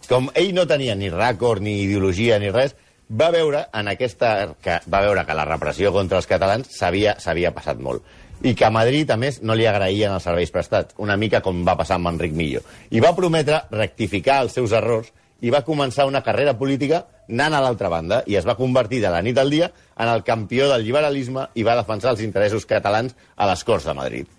com 0.06 0.30
ell 0.38 0.54
no 0.54 0.68
tenia 0.70 0.94
ni 0.94 1.10
ràcord, 1.10 1.66
ni 1.66 1.80
ideologia, 1.82 2.38
ni 2.38 2.54
res, 2.54 2.76
va 3.10 3.32
veure 3.34 3.64
en 3.74 3.90
aquesta 3.90 4.30
que 4.62 4.78
va 4.86 5.02
veure 5.02 5.26
que 5.26 5.34
la 5.34 5.48
repressió 5.50 5.90
contra 5.90 6.22
els 6.22 6.30
catalans 6.30 6.70
s'havia 6.70 7.54
passat 7.54 7.82
molt 7.82 8.06
i 8.46 8.54
que 8.54 8.64
a 8.64 8.70
Madrid, 8.70 9.10
a 9.10 9.16
més, 9.18 9.40
no 9.42 9.56
li 9.58 9.66
agraïen 9.66 10.12
els 10.14 10.26
serveis 10.28 10.52
prestats, 10.54 10.94
una 11.02 11.16
mica 11.18 11.40
com 11.42 11.64
va 11.66 11.74
passar 11.78 11.96
amb 11.98 12.12
Enric 12.12 12.34
Millo. 12.38 12.62
I 12.94 13.02
va 13.02 13.14
prometre 13.16 13.64
rectificar 13.72 14.38
els 14.44 14.54
seus 14.54 14.74
errors 14.76 15.10
i 15.42 15.50
va 15.50 15.64
començar 15.66 16.06
una 16.06 16.22
carrera 16.22 16.54
política 16.56 17.02
anant 17.26 17.56
a 17.58 17.62
l'altra 17.64 17.90
banda 17.90 18.22
i 18.30 18.38
es 18.38 18.46
va 18.46 18.54
convertir 18.56 19.02
de 19.02 19.10
la 19.10 19.20
nit 19.26 19.38
al 19.42 19.50
dia 19.50 19.72
en 19.98 20.08
el 20.08 20.22
campió 20.24 20.70
del 20.70 20.86
liberalisme 20.86 21.48
i 21.58 21.66
va 21.66 21.74
defensar 21.76 22.14
els 22.14 22.22
interessos 22.22 22.68
catalans 22.70 23.16
a 23.34 23.50
les 23.50 23.64
Corts 23.66 23.88
de 23.90 23.96
Madrid. 23.98 24.30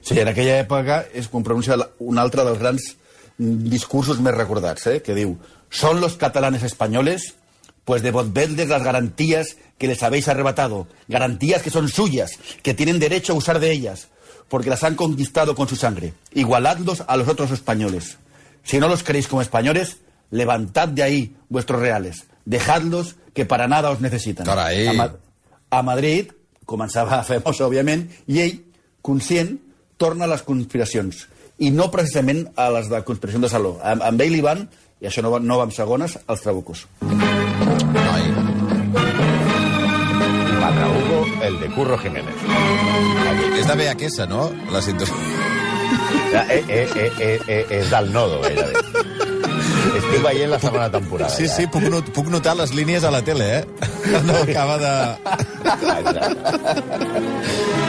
Sí, 0.00 0.16
en 0.18 0.32
aquella 0.32 0.56
època 0.62 1.02
es 1.12 1.28
com 1.28 1.44
pronuncia 1.44 1.76
un 2.00 2.18
altre 2.18 2.46
dels 2.48 2.58
grans 2.58 2.94
discursos 3.40 4.20
més 4.24 4.36
recordats, 4.36 4.86
eh, 4.88 5.00
que 5.04 5.14
diu 5.16 5.36
«Son 5.68 6.00
los 6.00 6.16
catalanes 6.16 6.64
españoles, 6.64 7.34
pues 7.84 8.02
devolvedles 8.02 8.68
las 8.68 8.82
garantías 8.82 9.56
que 9.78 9.86
les 9.88 10.02
habéis 10.02 10.28
arrebatado, 10.28 10.86
garantías 11.08 11.62
que 11.62 11.70
son 11.70 11.88
suyas, 11.88 12.32
que 12.62 12.74
tienen 12.74 12.98
derecho 12.98 13.32
a 13.32 13.36
usar 13.36 13.58
de 13.60 13.72
ellas, 13.72 14.08
porque 14.48 14.70
las 14.70 14.84
han 14.84 14.94
conquistado 14.94 15.54
con 15.54 15.68
su 15.68 15.76
sangre. 15.76 16.12
Igualadlos 16.34 17.02
a 17.06 17.16
los 17.16 17.28
otros 17.28 17.50
españoles. 17.50 18.18
Si 18.62 18.78
no 18.78 18.88
los 18.88 19.02
queréis 19.02 19.26
como 19.28 19.42
españoles, 19.42 19.98
levantad 20.30 20.88
de 20.88 21.02
ahí 21.02 21.34
vuestros 21.48 21.80
reales, 21.80 22.24
dejadlos 22.44 23.16
que 23.34 23.46
para 23.46 23.66
nada 23.68 23.90
os 23.90 24.00
necesitan». 24.00 24.44
Carai. 24.46 24.86
A, 24.88 24.92
Ma- 24.92 25.16
a 25.70 25.82
Madrid, 25.82 26.30
començava 26.66 27.22
famós, 27.24 27.60
òbviament, 27.66 28.08
i 28.26 28.40
ell, 28.42 28.60
conscient, 29.02 29.56
torna 29.96 30.26
a 30.26 30.32
les 30.34 30.42
conspiracions. 30.42 31.26
I 31.58 31.70
no 31.70 31.90
precisament 31.90 32.46
a 32.56 32.70
les 32.74 32.88
de 32.90 33.02
conspiració 33.04 33.40
de 33.40 33.48
Saló. 33.52 33.78
Amb, 33.82 34.02
amb 34.06 34.20
ell 34.24 34.36
hi 34.36 34.44
van, 34.44 34.66
i 35.00 35.08
això 35.08 35.22
no 35.24 35.30
va, 35.32 35.40
no 35.40 35.58
va 35.60 35.66
amb 35.68 35.76
segones, 35.76 36.18
els 36.28 36.42
trabucos. 36.44 36.86
Noi. 37.00 37.39
Va 40.60 40.70
Trabuco, 40.76 41.26
el 41.42 41.60
de 41.60 41.70
Curro 41.74 41.98
Jiménez. 41.98 42.34
És 43.58 43.66
de 43.66 43.74
VHS, 43.74 44.28
no? 44.28 44.50
La 44.72 44.82
sintonia. 44.82 45.14
Ja, 46.32 46.46
eh, 46.54 46.64
eh, 46.68 46.88
eh, 46.94 47.12
eh, 47.18 47.40
eh, 47.46 47.66
és 47.80 47.90
del 47.90 48.12
nodo, 48.12 48.40
gairebé. 48.44 48.72
Estic 49.90 50.22
veient 50.22 50.50
la 50.52 50.58
segona 50.62 50.90
temporada. 50.92 51.30
Sí, 51.34 51.46
ja. 51.48 51.54
sí, 51.56 51.66
puc, 51.72 51.82
not 51.90 52.10
puc 52.14 52.28
notar 52.30 52.54
les 52.58 52.72
línies 52.76 53.04
a 53.04 53.10
la 53.10 53.22
tele, 53.26 53.48
eh? 53.58 53.64
No 54.26 54.36
acaba 54.36 54.78
de... 54.78 54.92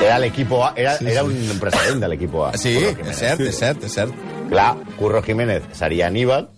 Era 0.01 0.17
l'equipo 0.19 0.63
A, 0.65 0.73
era, 0.75 0.95
era 0.99 1.23
un 1.23 1.59
precedent 1.61 2.01
de 2.01 2.09
l'equipo 2.11 2.45
A. 2.47 2.55
Sí, 2.57 2.75
és 2.81 3.17
cert, 3.17 3.43
és 3.45 3.57
cert, 3.57 3.85
és 3.85 3.93
cert. 3.93 4.13
Clar, 4.49 4.73
Curro 4.97 5.21
Jiménez 5.23 5.63
seria 5.77 6.09
Aníbal, 6.09 6.49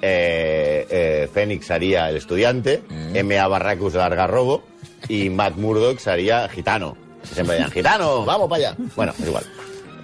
eh, 0.00 0.86
eh, 0.90 1.28
Fénix 1.32 1.66
seria 1.66 2.08
el 2.10 2.16
estudiante, 2.16 2.82
mm. 2.88 3.16
M.A. 3.16 3.46
Barracus 3.48 3.94
l'Argarrobo, 3.94 4.62
i 5.08 5.28
Matt 5.30 5.56
Murdock 5.56 6.00
seria 6.00 6.48
Gitano. 6.48 6.96
Que 7.22 7.34
sempre 7.34 7.56
deien, 7.56 7.70
Gitano, 7.70 8.24
vamos 8.30 8.48
para 8.48 8.68
allá. 8.70 8.76
Bueno, 8.94 9.14
és 9.18 9.26
igual. 9.26 9.46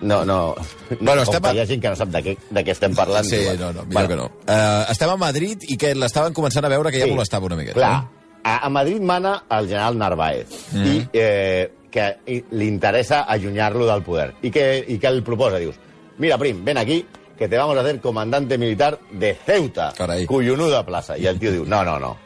No, 0.03 0.25
no... 0.25 0.57
Bueno, 0.99 1.23
Com 1.23 1.29
estem 1.29 1.43
que 1.43 1.49
a- 1.49 1.55
hi 1.55 1.61
ha 1.63 1.67
gent 1.67 1.83
que 1.83 1.91
no 1.93 1.97
sap 1.97 2.11
de 2.11 2.25
què, 2.25 2.33
de 2.51 2.65
què 2.67 2.75
estem 2.75 2.95
parlant. 2.95 3.29
Sí, 3.29 3.37
igual. 3.39 3.61
no, 3.61 3.73
no, 3.73 3.85
millor 3.87 4.09
que 4.11 4.17
no. 4.19 4.25
Uh, 4.43 4.91
estem 4.91 5.13
a 5.13 5.17
Madrid 5.17 5.63
i 5.71 5.79
que 5.79 5.95
l'estaven 5.95 6.35
començant 6.35 6.67
a 6.67 6.73
veure 6.73 6.91
que 6.91 7.05
ja 7.05 7.07
molestava 7.13 7.47
una 7.47 7.61
miqueta. 7.61 7.79
Clar, 7.79 7.93
no? 8.03 8.23
a, 8.43 8.57
a 8.67 8.69
Madrid 8.69 9.01
mana 9.01 9.45
el 9.49 9.69
general 9.69 9.99
Narváez 9.99 10.49
mm. 10.73 10.85
i 10.87 11.09
eh, 11.13 11.71
que 11.93 12.07
li 12.27 12.67
interessa 12.67 13.23
allunyar-lo 13.23 13.87
del 13.87 14.03
poder. 14.03 14.33
I 14.43 14.51
que, 14.51 14.85
I 14.89 14.99
que 14.99 15.07
el 15.09 15.23
proposa, 15.23 15.61
dius, 15.61 15.77
mira, 16.19 16.39
prim, 16.39 16.65
ven 16.65 16.79
aquí, 16.81 17.05
que 17.39 17.49
te 17.49 17.57
vamos 17.59 17.77
a 17.77 17.81
hacer 17.81 18.01
comandante 18.01 18.59
militar 18.59 18.99
de 19.11 19.35
Ceuta, 19.35 19.93
Carai. 19.97 20.27
collonuda 20.27 20.85
plaça. 20.87 21.19
I 21.19 21.27
el 21.27 21.39
tio 21.39 21.53
diu, 21.53 21.65
no, 21.67 21.83
no, 21.85 21.99
no. 21.99 22.17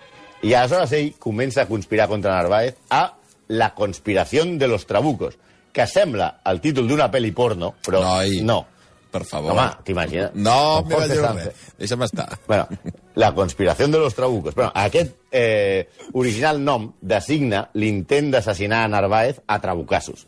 I 0.43 0.53
aleshores 0.55 0.93
ell 0.93 1.15
comença 1.19 1.63
a 1.63 1.67
conspirar 1.69 2.09
contra 2.09 2.35
Narváez 2.35 2.77
a 2.91 3.15
La 3.49 3.75
conspiració 3.75 4.45
de 4.45 4.67
los 4.67 4.87
trabucos, 4.87 5.39
que 5.73 5.87
sembla 5.87 6.41
el 6.45 6.61
títol 6.61 6.89
d'una 6.89 7.07
pel·li 7.13 7.31
porno, 7.33 7.75
però 7.85 8.01
Noi. 8.03 8.41
no. 8.43 8.65
Per 9.11 9.23
favor. 9.25 9.53
Home, 9.53 9.71
t'imagines? 9.87 10.33
No, 10.35 10.85
Sánchez. 10.91 11.21
res. 11.23 11.61
Deixa'm 11.79 12.03
estar. 12.03 12.27
Bueno, 12.47 12.67
la 13.15 13.33
conspiració 13.35 13.87
de 13.89 13.99
los 13.99 14.15
trabucos. 14.15 14.55
Bueno, 14.55 14.73
aquest 14.75 15.15
eh, 15.31 15.89
original 16.13 16.59
nom 16.63 16.91
designa 17.01 17.71
l'intent 17.75 18.33
d'assassinar 18.35 18.83
a 18.85 18.89
Narváez 18.89 19.39
a 19.47 19.61
trabucassos. 19.63 20.27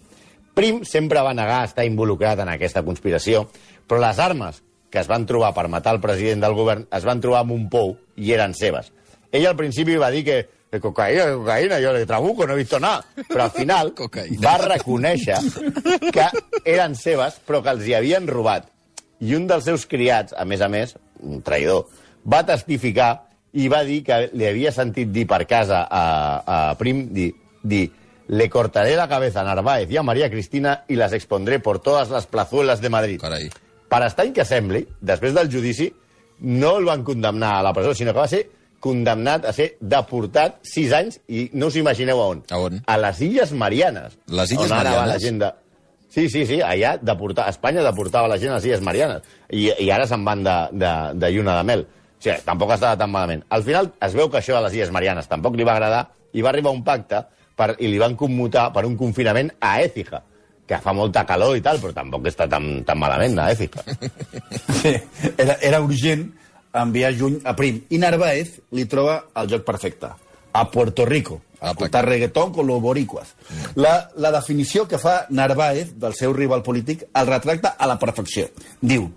Prim 0.54 0.85
sempre 0.85 1.20
va 1.20 1.35
negar 1.35 1.64
estar 1.66 1.85
involucrat 1.85 2.38
en 2.38 2.49
aquesta 2.54 2.85
conspiració, 2.87 3.49
però 3.87 4.00
les 4.00 4.18
armes 4.18 4.62
que 4.90 5.00
es 5.02 5.09
van 5.09 5.26
trobar 5.28 5.52
per 5.57 5.68
matar 5.68 5.95
el 5.97 6.00
president 6.00 6.45
del 6.45 6.57
govern 6.57 6.87
es 6.95 7.04
van 7.04 7.21
trobar 7.21 7.45
en 7.47 7.52
un 7.57 7.66
pou 7.73 7.97
i 8.16 8.33
eren 8.33 8.54
seves. 8.57 8.92
Ell 9.33 9.47
al 9.47 9.57
principi 9.57 9.99
va 10.00 10.11
dir 10.14 10.25
que 10.25 10.38
de 10.68 10.80
cocaïna, 10.80 11.26
de 11.30 11.37
cocaïna, 11.40 11.78
jo 11.80 11.92
de 11.97 12.07
trabuco 12.07 12.47
no 12.47 12.54
he 12.54 12.61
vist 12.61 12.75
nada. 12.80 13.04
Però 13.28 13.47
al 13.47 13.54
final 13.54 13.92
Cocaïna. 13.99 14.40
va 14.45 14.57
reconèixer 14.64 15.38
que 16.12 16.26
eren 16.64 16.97
seves, 16.97 17.38
però 17.47 17.62
que 17.64 17.73
els 17.73 17.87
hi 17.88 17.97
havien 17.97 18.28
robat. 18.28 18.68
I 19.25 19.35
un 19.35 19.49
dels 19.50 19.64
seus 19.66 19.87
criats, 19.90 20.35
a 20.37 20.45
més 20.45 20.61
a 20.62 20.68
més, 20.68 20.95
un 21.25 21.40
traïdor, 21.42 21.88
va 22.28 22.45
testificar 22.47 23.11
i 23.59 23.66
va 23.73 23.80
dir 23.85 24.02
que 24.07 24.28
li 24.37 24.47
havia 24.47 24.71
sentit 24.76 25.09
dir 25.11 25.25
per 25.26 25.47
casa 25.49 25.87
a, 25.88 26.04
a 26.45 26.59
Prim, 26.78 27.09
dir, 27.16 27.33
dir 27.64 27.88
le 28.28 28.50
cortaré 28.50 28.95
la 28.95 29.09
cabeza 29.09 29.40
a 29.40 29.45
Narváez 29.45 29.90
y 29.90 29.97
a 29.97 30.02
María 30.02 30.30
Cristina 30.30 30.85
y 30.87 30.97
las 30.97 31.14
expondré 31.14 31.61
por 31.61 31.80
todas 31.80 32.11
las 32.11 32.26
plazuelas 32.26 32.83
de 32.83 32.90
Madrid. 32.90 33.18
Carai. 33.18 33.49
Per 33.88 34.02
estrany 34.04 34.35
que 34.37 34.45
sembli, 34.45 34.85
després 35.00 35.35
del 35.37 35.50
judici, 35.52 35.88
no 36.40 36.76
el 36.78 36.87
van 36.88 37.04
condemnar 37.07 37.57
a 37.59 37.62
la 37.66 37.73
presó, 37.75 37.95
sinó 37.97 38.12
que 38.12 38.21
va 38.21 38.30
ser 38.30 38.45
condemnat 38.80 39.47
a 39.49 39.52
ser 39.54 39.73
deportat 39.80 40.61
sis 40.66 40.92
anys 40.95 41.18
i 41.26 41.49
no 41.59 41.71
us 41.73 41.78
imagineu 41.80 42.21
a 42.23 42.26
on. 42.35 42.42
A 42.50 42.61
on? 42.62 42.83
A 42.87 42.99
les 43.00 43.23
Illes 43.26 43.52
Marianes. 43.52 44.18
Les 44.30 44.52
Illes 44.54 44.71
on 44.71 44.76
ara 44.76 44.92
va 44.92 45.00
Marianes? 45.02 45.14
la 45.14 45.25
gent 45.25 45.40
de... 45.42 45.52
Sí, 46.09 46.28
sí, 46.33 46.47
sí, 46.49 46.61
allà 46.64 46.95
deportar, 46.97 47.49
Espanya 47.52 47.83
deportava 47.85 48.30
la 48.30 48.38
gent 48.40 48.54
a 48.54 48.59
les 48.59 48.68
Illes 48.71 48.85
Marianes 48.85 49.26
i, 49.50 49.66
i 49.85 49.90
ara 49.92 50.07
se'n 50.09 50.23
van 50.25 50.45
de, 50.47 50.54
de, 50.73 50.92
de 51.21 51.33
lluna 51.35 51.59
de 51.59 51.66
mel. 51.68 51.85
O 51.88 52.23
sigui, 52.23 52.38
tampoc 52.47 52.73
estava 52.75 52.97
tan 52.99 53.12
malament. 53.12 53.45
Al 53.54 53.66
final 53.66 53.90
es 54.07 54.14
veu 54.16 54.30
que 54.30 54.40
això 54.40 54.57
de 54.57 54.62
les 54.66 54.78
Illes 54.78 54.95
Marianes 54.95 55.28
tampoc 55.30 55.59
li 55.59 55.66
va 55.68 55.75
agradar 55.76 56.07
i 56.33 56.45
va 56.45 56.52
arribar 56.52 56.73
a 56.73 56.78
un 56.78 56.85
pacte 56.87 57.25
per, 57.59 57.75
i 57.83 57.90
li 57.90 58.00
van 58.00 58.16
commutar 58.16 58.68
per 58.73 58.87
un 58.87 58.97
confinament 58.99 59.52
a 59.61 59.78
Écija, 59.83 60.23
que 60.68 60.78
fa 60.84 60.92
molta 60.92 61.25
calor 61.26 61.56
i 61.56 61.62
tal, 61.64 61.80
però 61.80 61.94
tampoc 61.96 62.28
està 62.28 62.46
tan, 62.50 62.82
tan 62.84 63.00
malament, 63.00 63.38
a 63.40 63.50
Écija. 63.54 63.82
Sí, 64.78 64.92
era, 65.37 65.56
era 65.64 65.80
urgent 65.82 66.28
enviar 66.76 67.14
juny 67.16 67.40
a 67.48 67.54
Prim. 67.56 67.80
I 67.90 67.98
Narváez 67.98 68.58
li 68.76 68.84
troba 68.90 69.22
el 69.40 69.48
joc 69.50 69.64
perfecte. 69.66 70.12
A 70.52 70.70
Puerto 70.70 71.06
Rico. 71.06 71.40
A 71.58 71.70
Apa. 71.70 71.72
escoltar 71.72 72.04
reggaeton 72.06 72.52
con 72.52 72.68
los 72.68 72.80
boricuas. 72.80 73.34
La, 73.75 74.10
la 74.16 74.30
definició 74.30 74.87
que 74.87 75.00
fa 75.02 75.25
Narváez 75.30 75.96
del 75.98 76.14
seu 76.14 76.34
rival 76.37 76.62
polític 76.62 77.08
el 77.10 77.26
retracta 77.26 77.75
a 77.75 77.88
la 77.90 77.98
perfecció. 77.98 78.46
Diu, 78.80 79.08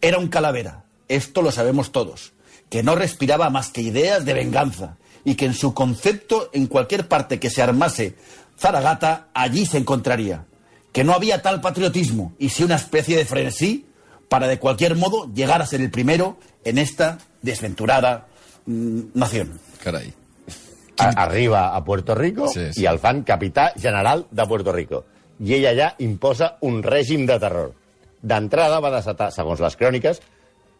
era 0.00 0.18
un 0.18 0.26
calavera, 0.26 0.82
esto 1.06 1.42
lo 1.42 1.52
sabemos 1.52 1.92
todos, 1.92 2.32
que 2.68 2.82
no 2.82 2.96
respiraba 2.96 3.50
más 3.50 3.70
que 3.70 3.82
ideas 3.82 4.24
de 4.24 4.34
venganza 4.34 4.96
y 5.24 5.36
que 5.36 5.46
en 5.46 5.54
su 5.54 5.72
concepto, 5.74 6.50
en 6.52 6.66
cualquier 6.66 7.06
parte 7.06 7.38
que 7.38 7.50
se 7.50 7.62
armase 7.62 8.16
Zaragata, 8.58 9.28
allí 9.34 9.66
se 9.66 9.78
encontraría. 9.78 10.46
Que 10.98 11.04
no 11.04 11.12
había 11.14 11.40
tal 11.42 11.60
patriotismo 11.60 12.32
y 12.40 12.48
sí 12.48 12.64
una 12.64 12.74
especie 12.74 13.16
de 13.16 13.24
frenesí 13.24 13.86
para 14.28 14.48
de 14.48 14.58
cualquier 14.58 14.96
modo 14.96 15.32
llegar 15.32 15.62
a 15.62 15.66
ser 15.66 15.80
el 15.80 15.92
primero 15.92 16.38
en 16.64 16.76
esta 16.76 17.18
desventurada 17.40 18.26
mm, 18.66 19.00
nación. 19.14 19.60
Carai. 19.80 20.12
A, 20.98 21.10
arriba 21.22 21.76
a 21.76 21.84
Puerto 21.84 22.16
Rico 22.16 22.48
Sí, 22.48 22.72
sí. 22.72 22.82
i 22.82 22.86
el 22.90 22.98
fan 22.98 23.22
capità 23.22 23.68
general 23.78 24.26
de 24.32 24.44
Puerto 24.50 24.72
Rico. 24.74 25.04
I 25.38 25.54
ell 25.60 25.68
allà 25.70 25.92
imposa 26.02 26.56
un 26.66 26.82
règim 26.82 27.28
de 27.30 27.38
terror. 27.38 27.70
D'entrada 28.20 28.82
va 28.82 28.90
desatar, 28.98 29.30
segons 29.30 29.62
les 29.62 29.78
cròniques, 29.78 30.18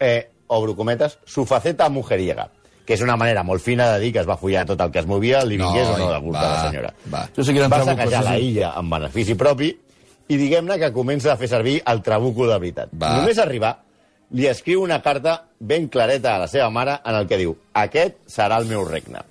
eh, 0.02 0.32
obro 0.48 0.74
cometes, 0.74 1.20
su 1.30 1.46
faceta 1.46 1.86
mujeriega, 1.94 2.50
que 2.84 2.98
és 2.98 3.06
una 3.06 3.14
manera 3.16 3.46
molt 3.46 3.62
fina 3.62 3.92
de 3.92 4.02
dir 4.02 4.16
que 4.16 4.26
es 4.26 4.26
va 4.26 4.34
follar 4.36 4.66
tot 4.66 4.82
el 4.82 4.90
que 4.90 4.98
es 4.98 5.06
movia, 5.06 5.44
li 5.46 5.62
vingués 5.62 5.94
o 5.94 5.96
no 5.96 6.10
de 6.10 6.18
culpa 6.26 6.42
va, 6.42 6.48
de 6.48 6.54
la 6.56 6.70
senyora. 6.72 6.94
va. 7.06 7.28
Això 7.30 7.46
sí 7.46 7.54
que 7.54 7.68
va 7.70 7.84
saquejar 7.86 8.24
la 8.26 8.40
illa 8.42 8.74
en 8.82 8.90
benefici 8.90 9.38
propi 9.38 9.76
i 10.28 10.36
diguem-ne 10.36 10.78
que 10.80 10.92
comença 10.92 11.32
a 11.32 11.38
fer 11.40 11.48
servir 11.48 11.78
el 11.88 12.02
trabuco 12.04 12.46
de 12.48 12.58
veritat. 12.58 12.92
Va. 12.92 13.14
Només 13.20 13.38
arribar, 13.40 13.74
li 14.36 14.48
escriu 14.48 14.82
una 14.84 15.00
carta 15.02 15.38
ben 15.58 15.88
clareta 15.88 16.34
a 16.34 16.42
la 16.44 16.48
seva 16.48 16.68
mare 16.70 16.98
en 17.04 17.16
el 17.16 17.28
que 17.28 17.38
diu 17.40 17.54
aquest 17.80 18.20
serà 18.28 18.60
el 18.60 18.68
meu 18.68 18.84
regne. 18.88 19.22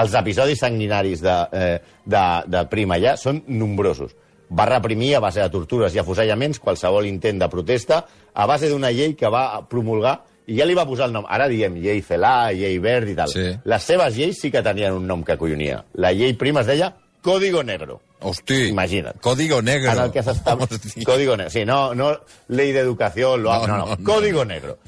Els 0.00 0.14
episodis 0.18 0.62
sanguinaris 0.62 1.22
de, 1.22 1.36
eh, 1.52 1.78
de, 2.06 2.24
de 2.50 2.64
Prim 2.70 2.90
allà 2.94 3.16
són 3.20 3.42
nombrosos. 3.46 4.14
Va 4.50 4.66
reprimir 4.66 5.14
a 5.14 5.22
base 5.22 5.42
de 5.42 5.50
tortures 5.52 5.94
i 5.94 6.00
afusellaments 6.02 6.58
qualsevol 6.58 7.06
intent 7.06 7.38
de 7.38 7.48
protesta 7.50 8.00
a 8.34 8.46
base 8.50 8.70
d'una 8.70 8.90
llei 8.90 9.14
que 9.18 9.30
va 9.30 9.62
promulgar 9.70 10.16
i 10.50 10.56
ja 10.58 10.66
li 10.66 10.74
va 10.74 10.86
posar 10.88 11.06
el 11.06 11.14
nom. 11.14 11.26
Ara 11.30 11.46
diem 11.50 11.76
llei 11.78 12.02
Celà, 12.02 12.50
llei 12.56 12.78
Verd 12.82 13.12
i 13.12 13.16
tal. 13.18 13.30
Sí. 13.30 13.46
Les 13.70 13.86
seves 13.86 14.16
lleis 14.18 14.40
sí 14.42 14.50
que 14.50 14.62
tenien 14.66 14.98
un 14.98 15.06
nom 15.06 15.22
que 15.26 15.38
collonia. 15.38 15.84
La 15.94 16.10
llei 16.16 16.34
Prim 16.38 16.58
es 16.58 16.66
deia 16.66 16.94
Código 17.22 17.62
Negro. 17.62 18.00
Hosti, 18.22 18.68
Imagina't. 18.68 19.20
Código 19.20 19.62
negro. 19.62 19.92
En 19.92 19.98
el 19.98 20.12
que. 20.12 20.20
Hosti. 20.20 21.04
Código 21.10 21.36
negro. 21.36 21.50
Sí, 21.50 21.64
no, 21.64 21.94
no 21.94 22.12
ley 22.48 22.72
de 22.72 22.80
educació, 22.80 23.36
lo... 23.36 23.52
No, 23.52 23.66
no, 23.66 23.78
no, 23.78 23.96
no. 23.96 24.04
Código 24.04 24.44
negro. 24.44 24.78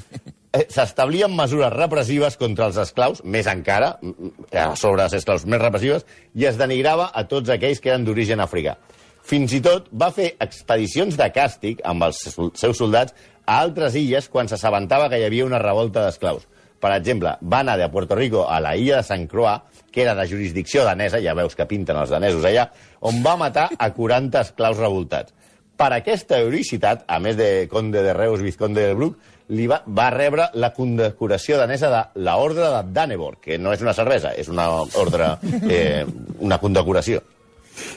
Eh, 0.53 0.67
S'establien 0.69 1.33
mesures 1.33 1.73
repressives 1.73 2.37
contra 2.37 2.67
els 2.69 2.77
esclaus, 2.77 3.23
més 3.25 3.47
encara, 3.49 3.95
mm, 4.03 4.49
a 4.53 4.67
sobre 4.77 5.07
els 5.07 5.15
esclaus 5.17 5.47
més 5.49 5.61
repressives, 5.63 6.05
i 6.37 6.45
es 6.45 6.59
denigrava 6.61 7.09
a 7.15 7.25
tots 7.29 7.49
aquells 7.55 7.81
que 7.81 7.89
eren 7.89 8.05
d'origen 8.05 8.41
africà. 8.45 8.77
Fins 9.25 9.55
i 9.57 9.63
tot 9.65 9.87
va 9.97 10.11
fer 10.13 10.35
expedicions 10.43 11.17
de 11.17 11.29
càstig 11.33 11.81
amb 11.89 12.05
els 12.05 12.21
seus 12.27 12.77
soldats 12.77 13.15
a 13.47 13.61
altres 13.63 13.95
illes 13.97 14.29
quan 14.29 14.51
s'assabentava 14.51 15.09
que 15.09 15.21
hi 15.23 15.25
havia 15.25 15.47
una 15.47 15.61
revolta 15.63 16.05
d'esclaus. 16.05 16.45
Per 16.83 16.91
exemple, 16.97 17.37
va 17.41 17.61
anar 17.63 17.79
de 17.79 17.89
Puerto 17.89 18.17
Rico 18.19 18.45
a 18.51 18.59
la 18.61 18.75
illa 18.77 18.99
de 18.99 19.07
Sant 19.07 19.29
Croix, 19.31 19.63
que 19.93 20.03
era 20.03 20.17
de 20.19 20.27
jurisdicció 20.29 20.87
danesa, 20.89 21.21
ja 21.23 21.37
veus 21.39 21.55
que 21.59 21.69
pinten 21.69 21.99
els 22.01 22.11
danesos 22.11 22.45
allà, 22.49 22.67
on 23.01 23.21
va 23.25 23.37
matar 23.41 23.69
a 23.79 23.91
40 23.93 24.41
esclaus 24.41 24.81
revoltats. 24.81 25.35
Per 25.77 25.91
aquesta 25.95 26.39
heroïcitat, 26.39 27.05
a 27.09 27.19
més 27.23 27.37
de 27.37 27.67
conde 27.71 28.03
de 28.05 28.13
Reus, 28.15 28.43
vizconde 28.45 28.85
del 28.85 28.97
Bruc, 28.99 29.17
li 29.53 29.67
va, 29.69 29.81
va 29.87 30.09
rebre 30.15 30.49
la 30.61 30.71
condecoració 30.73 31.59
danesa 31.61 31.91
de 31.93 32.03
l'Ordre 32.25 32.69
de 32.71 32.83
Danneborg, 32.95 33.41
que 33.43 33.59
no 33.59 33.73
és 33.75 33.83
una 33.85 33.95
cervesa, 33.97 34.33
és 34.39 34.49
una 34.53 34.69
ordre, 35.01 35.35
eh, 35.69 36.05
una 36.41 36.59
condecoració. 36.63 37.23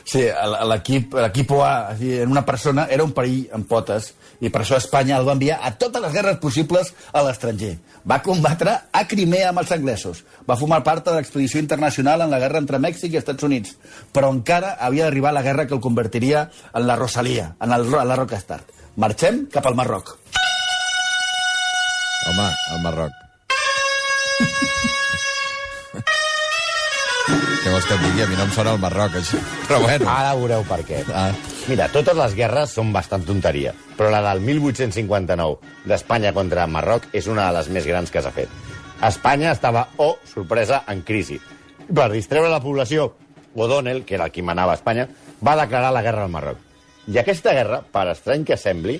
Sí, 0.07 0.23
l'equip 0.69 1.15
l'equip 1.19 1.51
A, 1.59 1.71
és 1.91 1.97
a 1.97 1.99
dir, 1.99 2.13
en 2.23 2.31
una 2.31 2.45
persona, 2.47 2.87
era 2.91 3.03
un 3.03 3.11
perill 3.15 3.49
en 3.55 3.65
potes, 3.69 4.13
i 4.41 4.49
per 4.49 4.61
això 4.61 4.77
Espanya 4.79 5.17
el 5.19 5.27
va 5.27 5.35
enviar 5.37 5.59
a 5.63 5.71
totes 5.79 6.01
les 6.03 6.13
guerres 6.13 6.39
possibles 6.43 6.93
a 7.13 7.23
l'estranger. 7.25 7.75
Va 8.05 8.21
combatre 8.25 8.75
a 8.91 9.03
Crimea 9.09 9.49
amb 9.49 9.61
els 9.63 9.71
anglesos. 9.75 10.23
Va 10.47 10.57
formar 10.59 10.83
part 10.85 11.05
de 11.07 11.15
l'expedició 11.15 11.59
internacional 11.63 12.21
en 12.25 12.31
la 12.33 12.39
guerra 12.43 12.61
entre 12.61 12.79
Mèxic 12.79 13.13
i 13.13 13.21
Estats 13.21 13.43
Units. 13.47 13.75
Però 14.13 14.31
encara 14.33 14.75
havia 14.79 15.07
d'arribar 15.07 15.33
la 15.33 15.45
guerra 15.45 15.67
que 15.67 15.75
el 15.77 15.83
convertiria 15.83 16.49
en 16.73 16.87
la 16.87 16.95
Rosalia, 16.99 17.55
en 17.61 17.71
el, 17.71 17.93
a 17.95 18.05
la 18.05 18.19
Rockstar. 18.19 18.61
Marxem 18.95 19.45
cap 19.51 19.65
al 19.67 19.75
Marroc. 19.75 20.17
Home, 22.29 22.49
al 22.71 22.81
Marroc. 22.85 23.11
Què 27.65 27.71
vols 27.73 27.85
que 27.89 27.95
et 27.97 28.01
digui? 28.03 28.21
A 28.21 28.29
mi 28.29 28.35
no 28.37 28.45
em 28.45 28.51
sona 28.53 28.75
el 28.75 28.81
Marroc, 28.81 29.15
això. 29.17 29.39
Però 29.65 29.81
bueno. 29.81 30.05
Ara 30.11 30.35
veureu 30.37 30.65
per 30.69 30.83
què. 30.85 31.01
Ah. 31.09 31.31
Mira, 31.65 31.87
totes 31.89 32.13
les 32.13 32.35
guerres 32.37 32.75
són 32.77 32.91
bastant 32.93 33.23
tonteria, 33.25 33.71
però 33.97 34.11
la 34.13 34.19
del 34.21 34.43
1859 34.45 35.87
d'Espanya 35.89 36.29
contra 36.35 36.67
Marroc 36.69 37.07
és 37.17 37.25
una 37.25 37.47
de 37.47 37.55
les 37.57 37.71
més 37.73 37.87
grans 37.89 38.13
que 38.13 38.21
s'ha 38.21 38.31
fet. 38.35 38.51
Espanya 39.07 39.49
estava, 39.49 39.87
oh, 39.97 40.11
sorpresa, 40.29 40.83
en 40.93 41.01
crisi. 41.01 41.39
Per 41.89 42.05
distreure 42.13 42.53
la 42.53 42.61
població, 42.61 43.07
O'Donnell, 43.57 44.03
que 44.05 44.13
era 44.13 44.29
el 44.29 44.35
qui 44.35 44.45
manava 44.45 44.75
a 44.75 44.77
Espanya, 44.77 45.07
va 45.41 45.57
declarar 45.57 45.89
la 45.89 46.05
guerra 46.05 46.29
al 46.29 46.37
Marroc. 46.37 46.61
I 47.09 47.17
aquesta 47.23 47.57
guerra, 47.57 47.81
per 47.81 48.11
estrany 48.13 48.45
que 48.45 48.61
sembli, 48.61 48.99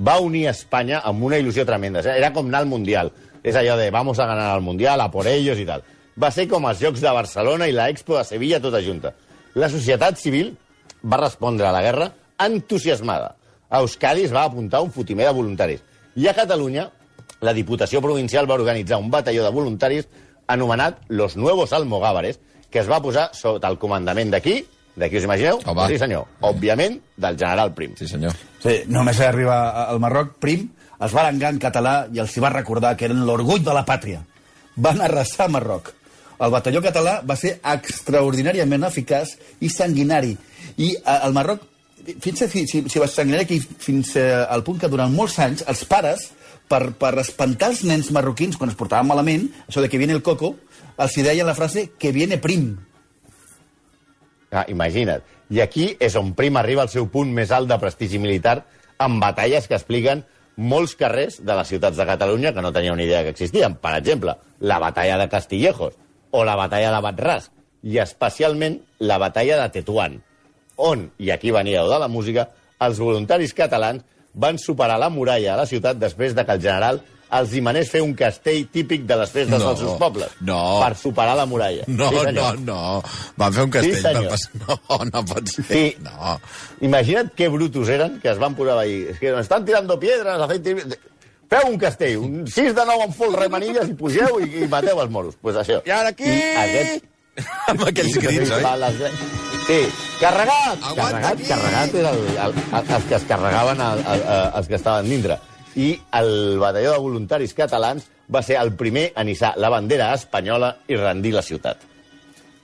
va 0.00 0.16
unir 0.24 0.48
Espanya 0.48 1.04
amb 1.04 1.28
una 1.28 1.36
il·lusió 1.36 1.68
tremenda. 1.68 2.00
Era 2.00 2.32
com 2.32 2.48
anar 2.48 2.64
al 2.64 2.72
Mundial. 2.72 3.12
És 3.44 3.60
allò 3.60 3.76
de 3.76 3.92
vamos 3.92 4.16
a 4.18 4.32
ganar 4.32 4.54
al 4.54 4.64
Mundial, 4.64 5.04
a 5.04 5.12
por 5.12 5.28
ellos 5.28 5.60
i 5.60 5.68
tal. 5.68 5.84
Va 6.16 6.32
ser 6.32 6.48
com 6.48 6.64
els 6.64 6.80
Jocs 6.80 7.04
de 7.04 7.12
Barcelona 7.12 7.68
i 7.68 7.76
la 7.76 7.90
Expo 7.92 8.16
de 8.16 8.24
Sevilla 8.24 8.64
tota 8.64 8.80
junta. 8.80 9.12
La 9.52 9.68
societat 9.68 10.16
civil 10.16 10.56
va 11.06 11.22
respondre 11.22 11.66
a 11.66 11.72
la 11.72 11.82
guerra 11.82 12.10
entusiasmada. 12.38 13.34
A 13.70 13.80
Euskadi 13.80 14.26
es 14.26 14.34
va 14.34 14.44
apuntar 14.44 14.82
un 14.82 14.92
fotimer 14.92 15.26
de 15.26 15.34
voluntaris. 15.34 15.82
I 16.16 16.28
a 16.28 16.34
Catalunya, 16.34 16.88
la 17.40 17.52
Diputació 17.52 18.00
Provincial 18.02 18.48
va 18.50 18.58
organitzar 18.58 18.98
un 18.98 19.10
batalló 19.10 19.44
de 19.44 19.50
voluntaris 19.50 20.08
anomenat 20.46 21.02
Los 21.08 21.36
Nuevos 21.36 21.72
Almogávares, 21.72 22.40
que 22.70 22.80
es 22.80 22.90
va 22.90 23.02
posar 23.02 23.30
sota 23.34 23.68
el 23.68 23.78
comandament 23.78 24.30
d'aquí, 24.30 24.60
d'aquí 24.96 25.18
us 25.18 25.26
imagineu? 25.26 25.60
Home. 25.64 25.88
Sí, 25.90 25.98
senyor. 25.98 26.26
Òbviament, 26.40 27.00
del 27.16 27.38
general 27.38 27.74
Prim. 27.74 27.96
Sí, 27.98 28.08
senyor. 28.08 28.34
Sí, 28.62 28.82
només 28.88 29.20
arribar 29.20 29.60
al 29.86 30.00
Marroc, 30.00 30.36
Prim 30.40 30.70
els 30.96 31.12
va 31.12 31.26
arengar 31.26 31.52
en 31.52 31.60
català 31.60 31.94
i 32.12 32.22
els 32.22 32.32
hi 32.32 32.42
va 32.42 32.52
recordar 32.54 32.94
que 32.96 33.04
eren 33.08 33.26
l'orgull 33.28 33.62
de 33.64 33.74
la 33.76 33.84
pàtria. 33.88 34.22
Van 34.76 35.00
arrasar 35.04 35.50
Marroc. 35.52 35.92
El 36.40 36.52
batalló 36.52 36.82
català 36.84 37.18
va 37.24 37.36
ser 37.36 37.54
extraordinàriament 37.64 38.84
eficaç 38.88 39.36
i 39.64 39.70
sanguinari. 39.72 40.34
I 40.76 40.92
eh, 40.96 41.18
el 41.22 41.34
Marroc, 41.36 41.62
fins 42.20 42.42
a, 42.42 42.48
si, 42.48 42.66
si, 42.66 42.82
sanguinari 42.86 43.44
aquí, 43.44 43.60
fins 43.60 44.14
eh, 44.16 44.28
al 44.32 44.64
punt 44.66 44.80
que 44.82 44.90
durant 44.92 45.12
molts 45.12 45.38
anys 45.42 45.64
els 45.66 45.84
pares, 45.88 46.30
per, 46.68 46.90
per 46.98 47.14
espantar 47.22 47.70
els 47.72 47.84
nens 47.86 48.10
marroquins 48.14 48.58
quan 48.58 48.72
es 48.72 48.78
portaven 48.78 49.08
malament, 49.08 49.48
això 49.68 49.82
de 49.82 49.90
que 49.90 50.00
viene 50.00 50.16
el 50.16 50.24
coco, 50.26 50.54
els 50.98 51.16
hi 51.16 51.24
deien 51.26 51.46
la 51.46 51.54
frase 51.54 51.90
que 51.98 52.12
viene 52.12 52.40
Prim. 52.42 52.72
Ah, 54.50 54.64
imagina't. 54.68 55.24
I 55.50 55.60
aquí 55.62 55.90
és 56.02 56.16
on 56.18 56.32
Prim 56.34 56.56
arriba 56.58 56.82
al 56.82 56.90
seu 56.90 57.06
punt 57.10 57.30
més 57.34 57.52
alt 57.54 57.70
de 57.70 57.78
prestigi 57.78 58.18
militar 58.18 58.60
amb 59.02 59.20
batalles 59.22 59.68
que 59.68 59.76
expliquen 59.78 60.24
molts 60.56 60.96
carrers 60.96 61.38
de 61.44 61.54
les 61.54 61.68
ciutats 61.68 61.98
de 61.98 62.06
Catalunya 62.08 62.52
que 62.56 62.64
no 62.64 62.72
teníeu 62.72 62.96
ni 62.96 63.04
idea 63.04 63.22
que 63.22 63.34
existien. 63.34 63.76
Per 63.76 63.92
exemple, 63.98 64.36
la 64.60 64.80
batalla 64.82 65.18
de 65.20 65.28
Castillejos 65.28 65.94
o 66.30 66.44
la 66.44 66.56
batalla 66.56 66.94
de 66.94 67.02
Batràs 67.04 67.50
i 67.86 68.00
especialment 68.02 68.80
la 68.98 69.18
batalla 69.22 69.60
de 69.62 69.68
Tetuán, 69.76 70.22
on, 70.76 71.10
i 71.18 71.30
aquí 71.30 71.50
venia 71.50 71.82
de 71.88 71.98
la 71.98 72.08
música, 72.08 72.48
els 72.80 72.98
voluntaris 73.00 73.54
catalans 73.56 74.02
van 74.34 74.58
superar 74.60 74.98
la 75.00 75.08
muralla 75.08 75.54
a 75.54 75.60
la 75.62 75.66
ciutat 75.66 75.96
després 75.96 76.34
de 76.36 76.44
que 76.44 76.52
el 76.52 76.60
general 76.60 76.98
els 77.36 77.54
hi 77.56 77.60
manés 77.64 77.88
fer 77.90 78.02
un 78.04 78.12
castell 78.14 78.68
típic 78.70 79.02
de 79.08 79.16
les 79.18 79.30
festes 79.34 79.58
No, 79.58 79.70
dels 79.72 79.80
seus 79.80 79.96
pobles 79.98 80.30
no. 80.46 80.58
per 80.84 80.92
superar 80.94 81.32
la 81.36 81.46
muralla. 81.48 81.82
No, 81.88 82.10
Sí, 82.10 82.14
no, 82.14 82.22
senyor. 82.28 82.60
no. 82.60 83.02
Van 83.36 83.52
fer 83.56 83.64
un 83.64 83.70
castell 83.74 83.96
Sí, 83.96 84.02
per 84.04 84.28
passar... 84.28 84.52
No, 84.60 84.98
no 85.10 85.24
pot 85.32 85.48
ser. 85.50 85.64
Sí. 85.66 85.96
No. 86.04 86.36
Imagina't 86.86 87.32
que 87.34 87.48
brutos 87.48 87.88
eren, 87.88 88.20
que 88.20 88.30
es 88.30 88.38
van 88.38 88.54
posar 88.54 88.78
ahí. 88.78 89.06
Es 89.10 89.18
que 89.18 89.32
nos 89.32 89.40
están 89.40 89.64
tirando 89.64 89.98
piedras, 89.98 90.40
hacéis... 90.40 90.98
Feu 91.50 91.66
un 91.70 91.78
castell, 91.78 92.16
un 92.18 92.46
6 92.46 92.74
de 92.74 92.84
9 92.86 93.02
amb 93.08 93.14
full 93.14 93.34
remanilles 93.38 93.88
i 93.90 93.94
pugeu 93.94 94.40
i, 94.42 94.48
i 94.64 94.68
mateu 94.70 94.98
els 95.02 95.10
moros. 95.10 95.34
Pues 95.40 95.56
això. 95.56 95.80
I 95.86 95.90
ara 95.94 96.10
aquí... 96.14 96.26
I 96.30 96.54
aquest... 96.62 97.04
Amb 97.70 97.82
aquells 97.90 98.16
crits, 98.22 98.50
oi? 98.56 98.62
les- 98.80 99.45
Sí, 99.66 99.80
carregat! 100.20 100.78
Aguanta 100.78 101.10
carregat, 101.10 101.32
aquí! 101.32 101.46
carregat 101.48 101.94
era 101.98 102.10
el, 102.14 102.20
el, 102.30 102.36
el, 102.54 102.90
els 102.94 103.06
que 103.08 103.16
es 103.16 103.24
carregaven 103.26 103.80
el, 103.82 103.98
el, 103.98 104.20
el, 104.22 104.44
els 104.60 104.68
que 104.70 104.78
estaven 104.78 105.08
dintre. 105.10 105.40
I 105.74 105.88
el 106.20 106.30
batalló 106.62 106.92
de 106.94 107.00
voluntaris 107.02 107.54
catalans 107.54 108.06
va 108.32 108.44
ser 108.46 108.60
el 108.60 108.70
primer 108.78 109.08
a 109.18 109.24
nissar 109.26 109.56
la 109.58 109.70
bandera 109.74 110.12
espanyola 110.14 110.70
i 110.86 110.98
rendir 111.00 111.34
la 111.34 111.42
ciutat. 111.42 111.82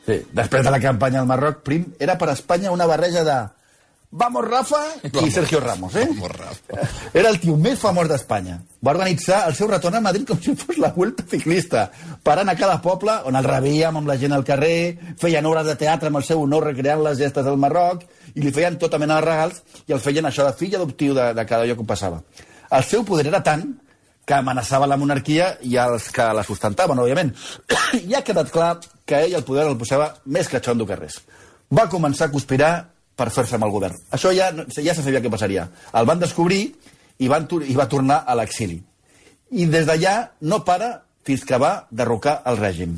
Sí. 0.07 0.21
Després 0.31 0.63
de 0.63 0.71
la 0.75 0.81
campanya 0.83 1.21
al 1.21 1.27
Marroc, 1.27 1.65
Prim 1.67 1.91
era 1.99 2.15
per 2.19 2.31
Espanya 2.31 2.71
una 2.71 2.87
barreja 2.87 3.27
de 3.27 3.37
Vamos 4.15 4.45
Rafa 4.45 4.77
i 5.25 5.31
Sergio 5.31 5.59
Ramos, 5.59 5.97
eh? 5.97 6.07
Vamos, 6.07 6.31
Rafa. 6.31 6.89
Era 7.15 7.31
el 7.33 7.39
tio 7.41 7.55
més 7.57 7.79
famós 7.81 8.11
d'Espanya. 8.11 8.59
Va 8.85 8.93
organitzar 8.93 9.39
el 9.49 9.55
seu 9.57 9.71
retorn 9.71 9.97
a 9.97 10.03
Madrid 10.05 10.27
com 10.29 10.37
si 10.37 10.53
fos 10.53 10.77
la 10.77 10.91
Vuelta 10.93 11.25
Ciclista, 11.25 11.87
parant 12.21 12.53
a 12.53 12.57
cada 12.61 12.77
poble 12.85 13.15
on 13.25 13.41
el 13.41 13.49
rebíem 13.49 13.97
amb 13.97 14.13
la 14.13 14.19
gent 14.21 14.37
al 14.37 14.45
carrer, 14.45 15.15
feien 15.17 15.49
obres 15.49 15.65
de 15.65 15.79
teatre 15.81 16.13
amb 16.13 16.21
el 16.21 16.29
seu 16.29 16.45
honor 16.45 16.69
recreant 16.69 17.01
les 17.07 17.17
gestes 17.25 17.49
del 17.49 17.57
Marroc, 17.57 18.05
i 18.37 18.45
li 18.45 18.53
feien 18.53 18.77
tota 18.77 19.01
mena 19.01 19.17
de 19.17 19.25
regals, 19.31 19.65
i 19.89 19.97
el 19.97 20.05
feien 20.05 20.29
això 20.29 20.45
de 20.45 20.53
fill 20.61 20.77
adoptiu 20.77 21.17
de, 21.17 21.33
de 21.33 21.49
cada 21.49 21.65
lloc 21.65 21.81
on 21.81 21.89
passava. 21.89 22.21
El 22.69 22.85
seu 22.85 23.09
poder 23.09 23.31
era 23.33 23.41
tant 23.41 23.65
que 24.29 24.37
amenaçava 24.37 24.93
la 24.93 25.01
monarquia 25.01 25.55
i 25.65 25.81
els 25.81 26.13
que 26.13 26.29
la 26.37 26.45
sustentaven, 26.45 27.01
òbviament. 27.01 27.33
I 28.05 28.13
ha 28.13 28.27
quedat 28.29 28.53
clar 28.53 28.75
que 29.09 29.25
ell 29.25 29.41
el 29.41 29.49
poder 29.49 29.71
el 29.71 29.81
posava 29.81 30.13
més 30.27 30.53
catxondo 30.53 30.85
que 30.85 31.01
res. 31.01 31.23
Va 31.73 31.89
començar 31.89 32.29
a 32.29 32.37
conspirar 32.37 32.75
per 33.17 33.29
fer-se 33.31 33.59
amb 33.59 33.67
el 33.67 33.75
govern. 33.75 33.99
Això 34.15 34.33
ja, 34.35 34.51
ja 34.53 34.95
se 34.95 35.05
sabia 35.05 35.21
què 35.23 35.31
passaria. 35.33 35.67
El 35.99 36.09
van 36.09 36.21
descobrir 36.23 36.63
i, 37.19 37.29
van, 37.29 37.47
i 37.67 37.77
va 37.79 37.89
tornar 37.91 38.23
a 38.27 38.37
l'exili. 38.39 38.81
I 39.53 39.67
des 39.71 39.87
d'allà 39.89 40.15
no 40.49 40.63
para 40.65 40.93
fins 41.27 41.45
que 41.47 41.59
va 41.61 41.75
derrocar 41.91 42.41
el 42.51 42.59
règim. 42.59 42.97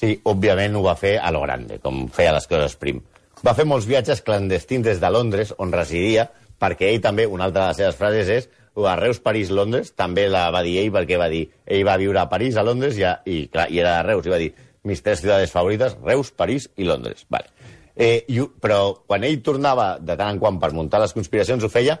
Sí, 0.00 0.16
òbviament 0.26 0.76
ho 0.76 0.84
va 0.84 0.96
fer 0.98 1.16
a 1.18 1.30
lo 1.34 1.42
grande, 1.44 1.78
com 1.82 2.06
feia 2.12 2.34
les 2.34 2.48
coses 2.50 2.74
prim. 2.80 3.00
Va 3.44 3.54
fer 3.54 3.66
molts 3.68 3.86
viatges 3.86 4.22
clandestins 4.24 4.86
des 4.86 5.00
de 5.02 5.10
Londres, 5.10 5.52
on 5.58 5.72
residia, 5.74 6.28
perquè 6.60 6.90
ell 6.90 7.02
també, 7.04 7.26
una 7.26 7.48
altra 7.48 7.66
de 7.66 7.72
les 7.72 7.80
seves 7.82 7.98
frases 7.98 8.30
és 8.32 8.48
a 8.74 8.96
Reus, 8.98 9.20
París, 9.22 9.50
Londres, 9.54 9.92
també 9.94 10.26
la 10.28 10.48
va 10.50 10.64
dir 10.66 10.78
ell, 10.80 10.90
perquè 10.94 11.18
va 11.20 11.28
dir, 11.30 11.44
ell 11.66 11.84
va 11.86 11.98
viure 12.00 12.18
a 12.22 12.28
París, 12.30 12.56
a 12.56 12.64
Londres, 12.66 12.98
i, 12.98 13.04
a, 13.06 13.18
i, 13.24 13.44
clar, 13.52 13.68
i 13.70 13.78
era 13.82 13.98
de 13.98 14.06
Reus, 14.08 14.26
i 14.26 14.32
va 14.32 14.40
dir, 14.42 14.50
mis 14.84 15.02
tres 15.02 15.22
ciudades 15.22 15.52
favorites, 15.54 15.94
Reus, 16.02 16.32
París 16.34 16.66
i 16.76 16.88
Londres. 16.88 17.24
Vale. 17.30 17.53
Eh, 17.94 18.24
i, 18.26 18.40
però 18.60 19.06
quan 19.06 19.22
ell 19.26 19.38
tornava 19.46 19.94
de 20.02 20.16
tant 20.18 20.34
en 20.34 20.40
quant 20.42 20.58
per 20.62 20.72
muntar 20.74 21.00
les 21.02 21.14
conspiracions 21.14 21.62
ho 21.62 21.70
feia, 21.70 21.98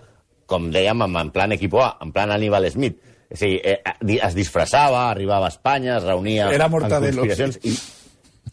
com 0.50 0.70
dèiem, 0.74 1.04
en, 1.06 1.18
en 1.20 1.34
plan 1.34 1.52
equipo 1.54 1.82
A, 1.82 1.94
en 2.02 2.12
plan 2.12 2.32
Aníbal 2.34 2.66
Smith. 2.70 2.98
O 3.30 3.36
sigui, 3.38 3.60
eh, 3.62 3.80
es 4.18 4.34
disfressava, 4.36 5.08
arribava 5.10 5.48
a 5.48 5.54
Espanya, 5.54 5.98
es 5.98 6.04
reunia 6.06 6.50
Era 6.52 6.66
en 6.66 6.74
Mortadelo, 6.74 7.22
conspiracions... 7.22 7.60
I, 7.64 7.76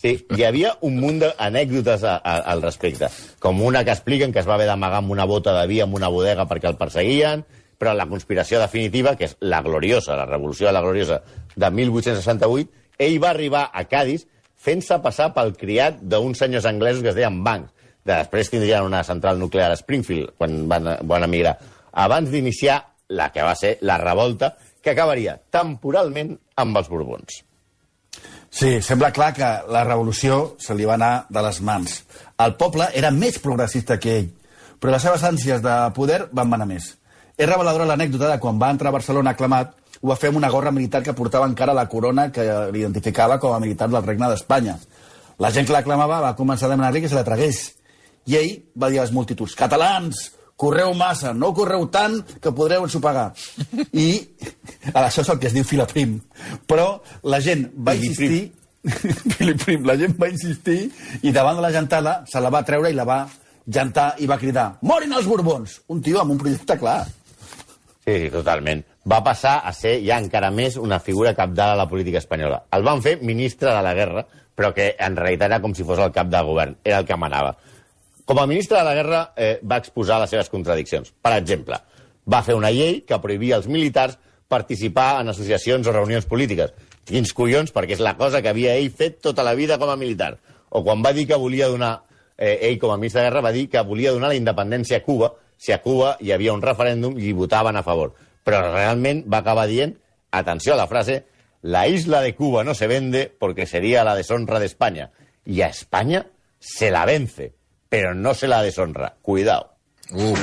sí, 0.02 0.14
hi 0.38 0.46
havia 0.48 0.76
un 0.88 1.00
munt 1.02 1.20
d'anècdotes 1.22 2.06
al 2.06 2.62
respecte. 2.64 3.10
Com 3.42 3.62
una 3.66 3.84
que 3.86 3.94
expliquen 3.94 4.34
que 4.34 4.42
es 4.42 4.50
va 4.50 4.56
haver 4.56 4.70
d'amagar 4.70 5.02
amb 5.04 5.14
una 5.14 5.28
bota 5.30 5.54
de 5.60 5.66
vi 5.70 5.82
en 5.84 5.94
una 5.98 6.10
bodega 6.14 6.48
perquè 6.50 6.72
el 6.72 6.80
perseguien, 6.80 7.46
però 7.82 7.96
la 7.98 8.06
conspiració 8.06 8.62
definitiva, 8.62 9.16
que 9.18 9.26
és 9.26 9.36
la 9.42 9.64
gloriosa, 9.66 10.16
la 10.18 10.28
revolució 10.30 10.70
de 10.70 10.74
la 10.78 10.84
gloriosa 10.86 11.22
de 11.56 11.72
1868, 11.82 12.70
ell 13.02 13.18
va 13.22 13.32
arribar 13.34 13.64
a 13.74 13.88
Cádiz 13.90 14.28
fent-se 14.62 14.98
passar 15.04 15.32
pel 15.36 15.54
criat 15.58 16.02
d'uns 16.02 16.40
senyors 16.40 16.68
anglesos 16.70 17.04
que 17.04 17.12
es 17.14 17.18
deien 17.18 17.42
Banks. 17.44 17.72
De 18.02 18.16
després 18.16 18.50
tindrien 18.50 18.88
una 18.88 19.04
central 19.06 19.38
nuclear 19.38 19.70
a 19.72 19.78
Springfield, 19.78 20.34
quan 20.38 20.66
van, 20.70 20.96
van 21.06 21.28
emigrar. 21.28 21.58
Abans 21.92 22.32
d'iniciar 22.32 22.80
la 23.14 23.30
que 23.30 23.44
va 23.46 23.54
ser 23.56 23.76
la 23.86 24.00
revolta, 24.02 24.56
que 24.82 24.96
acabaria 24.96 25.36
temporalment 25.54 26.34
amb 26.58 26.78
els 26.80 26.90
Borbons. 26.90 27.44
Sí, 28.52 28.82
sembla 28.84 29.14
clar 29.16 29.32
que 29.34 29.50
la 29.72 29.84
revolució 29.86 30.56
se 30.60 30.76
li 30.76 30.88
va 30.88 30.98
anar 30.98 31.28
de 31.30 31.44
les 31.46 31.62
mans. 31.64 32.02
El 32.42 32.58
poble 32.60 32.90
era 32.98 33.12
més 33.16 33.38
progressista 33.40 34.00
que 34.02 34.18
ell, 34.18 34.32
però 34.82 34.96
les 34.96 35.06
seves 35.06 35.24
ànsies 35.24 35.62
de 35.64 35.76
poder 35.96 36.26
van 36.34 36.50
manar 36.52 36.68
més. 36.68 36.90
És 37.38 37.48
reveladora 37.48 37.88
l'anècdota 37.88 38.34
de 38.34 38.42
quan 38.42 38.60
va 38.60 38.74
entrar 38.74 38.92
a 38.92 38.98
Barcelona 38.98 39.32
aclamat, 39.38 39.72
ho 40.02 40.10
va 40.10 40.18
fer 40.18 40.32
amb 40.32 40.40
una 40.40 40.50
gorra 40.50 40.74
militar 40.74 41.04
que 41.06 41.14
portava 41.14 41.48
encara 41.50 41.76
la 41.78 41.88
corona 41.90 42.32
que 42.34 42.46
l'identificava 42.74 43.38
com 43.40 43.54
a 43.54 43.62
militar 43.62 43.88
del 43.90 44.04
regne 44.04 44.30
d'Espanya. 44.32 44.78
La 45.42 45.52
gent 45.54 45.68
que 45.68 45.74
l'aclamava 45.76 46.20
va 46.24 46.36
començar 46.38 46.68
a 46.68 46.74
demanar-li 46.74 47.04
que 47.04 47.10
se 47.10 47.18
la 47.18 47.26
tragués. 47.26 47.64
I 48.30 48.38
ell 48.38 48.52
va 48.78 48.90
dir 48.90 49.00
a 49.00 49.06
les 49.06 49.14
multituds, 49.14 49.54
catalans, 49.58 50.32
correu 50.62 50.94
massa, 50.98 51.34
no 51.34 51.54
correu 51.58 51.88
tant 51.94 52.20
que 52.42 52.54
podreu 52.54 52.86
ensopegar. 52.86 53.32
I 53.94 54.08
això 54.94 55.26
és 55.26 55.30
el 55.34 55.42
que 55.42 55.50
es 55.50 55.58
diu 55.58 55.66
filaprim. 55.66 56.18
Però 56.70 56.96
la 57.24 57.42
gent 57.42 57.70
va 57.78 57.96
insistir... 57.98 58.50
Filiprim, 59.38 59.84
la 59.86 59.94
gent 59.94 60.16
va 60.18 60.32
insistir 60.32 60.88
i 61.22 61.30
davant 61.30 61.60
de 61.60 61.62
la 61.62 61.70
gentada 61.70 62.16
se 62.26 62.42
la 62.42 62.50
va 62.50 62.64
treure 62.66 62.90
i 62.90 62.98
la 62.98 63.06
va 63.06 63.20
jantar 63.70 64.16
i 64.18 64.26
va 64.26 64.40
cridar 64.42 64.80
Morin 64.82 65.14
els 65.14 65.30
Borbons! 65.30 65.76
Un 65.94 66.02
tio 66.02 66.24
amb 66.24 66.34
un 66.34 66.42
projecte 66.42 66.80
clar. 66.82 67.04
Sí, 68.02 68.16
sí, 68.16 68.32
totalment. 68.34 68.82
Va 69.10 69.24
passar 69.26 69.56
a 69.66 69.72
ser 69.74 69.96
ja 70.06 70.20
encara 70.22 70.52
més 70.54 70.76
una 70.78 71.00
figura 71.02 71.34
capdalt 71.34 71.74
a 71.74 71.80
la 71.80 71.88
política 71.90 72.20
espanyola. 72.22 72.64
El 72.72 72.84
van 72.86 73.02
fer 73.02 73.18
ministre 73.22 73.72
de 73.74 73.82
la 73.82 73.94
guerra, 73.98 74.26
però 74.56 74.70
que 74.76 74.92
en 75.00 75.16
realitat 75.18 75.50
era 75.50 75.62
com 75.62 75.74
si 75.74 75.86
fos 75.88 76.00
el 76.00 76.12
cap 76.14 76.30
de 76.30 76.42
govern, 76.46 76.76
era 76.84 77.00
el 77.02 77.08
que 77.08 77.18
manava. 77.18 77.56
Com 78.26 78.38
a 78.38 78.46
ministre 78.46 78.78
de 78.78 78.84
la 78.86 78.94
guerra 78.94 79.22
eh, 79.36 79.56
va 79.66 79.80
exposar 79.82 80.20
les 80.22 80.30
seves 80.30 80.52
contradiccions. 80.54 81.10
Per 81.18 81.34
exemple, 81.34 81.80
va 82.30 82.44
fer 82.46 82.54
una 82.56 82.70
llei 82.72 83.02
que 83.08 83.20
prohibia 83.24 83.58
als 83.58 83.68
militars 83.68 84.20
participar 84.52 85.22
en 85.22 85.34
associacions 85.34 85.88
o 85.88 85.96
reunions 85.96 86.28
polítiques. 86.30 86.72
Quins 87.08 87.34
collons, 87.34 87.74
perquè 87.74 87.98
és 87.98 88.04
la 88.06 88.14
cosa 88.20 88.44
que 88.44 88.52
havia 88.52 88.76
ell 88.78 88.92
fet 88.94 89.18
tota 89.26 89.44
la 89.48 89.56
vida 89.58 89.80
com 89.82 89.90
a 89.90 89.98
militar. 89.98 90.36
O 90.70 90.84
quan 90.86 91.02
va 91.02 91.16
dir 91.18 91.26
que 91.28 91.40
volia 91.40 91.72
donar, 91.72 92.04
eh, 92.38 92.60
ell 92.70 92.78
com 92.80 92.92
a 92.92 92.98
ministre 92.98 93.24
de 93.24 93.30
guerra 93.30 93.48
va 93.50 93.56
dir 93.56 93.68
que 93.70 93.82
volia 93.82 94.14
donar 94.14 94.30
la 94.30 94.38
independència 94.38 95.02
a 95.02 95.04
Cuba 95.04 95.34
si 95.58 95.72
a 95.72 95.82
Cuba 95.82 96.18
hi 96.20 96.32
havia 96.32 96.54
un 96.54 96.62
referèndum 96.62 97.18
i 97.20 97.34
votaven 97.34 97.76
a 97.78 97.84
favor. 97.84 98.14
Però 98.44 98.62
realment 98.72 99.24
va 99.32 99.42
acabar 99.42 99.68
dient, 99.70 99.98
atenció 100.32 100.74
a 100.74 100.80
la 100.80 100.88
frase, 100.88 101.26
la 101.62 101.88
isla 101.88 102.22
de 102.22 102.34
Cuba 102.36 102.64
no 102.64 102.74
se 102.74 102.88
vende 102.88 103.32
porque 103.40 103.68
sería 103.68 104.04
la 104.04 104.16
deshonra 104.16 104.60
de 104.60 104.66
España. 104.66 105.12
Y 105.46 105.62
a 105.62 105.68
España 105.68 106.28
se 106.60 106.92
la 106.92 107.06
vence, 107.06 107.54
pero 107.90 108.14
no 108.14 108.34
se 108.34 108.48
la 108.48 108.64
deshonra. 108.64 109.16
Cuidado. 109.22 109.76
Uh, 110.12 110.36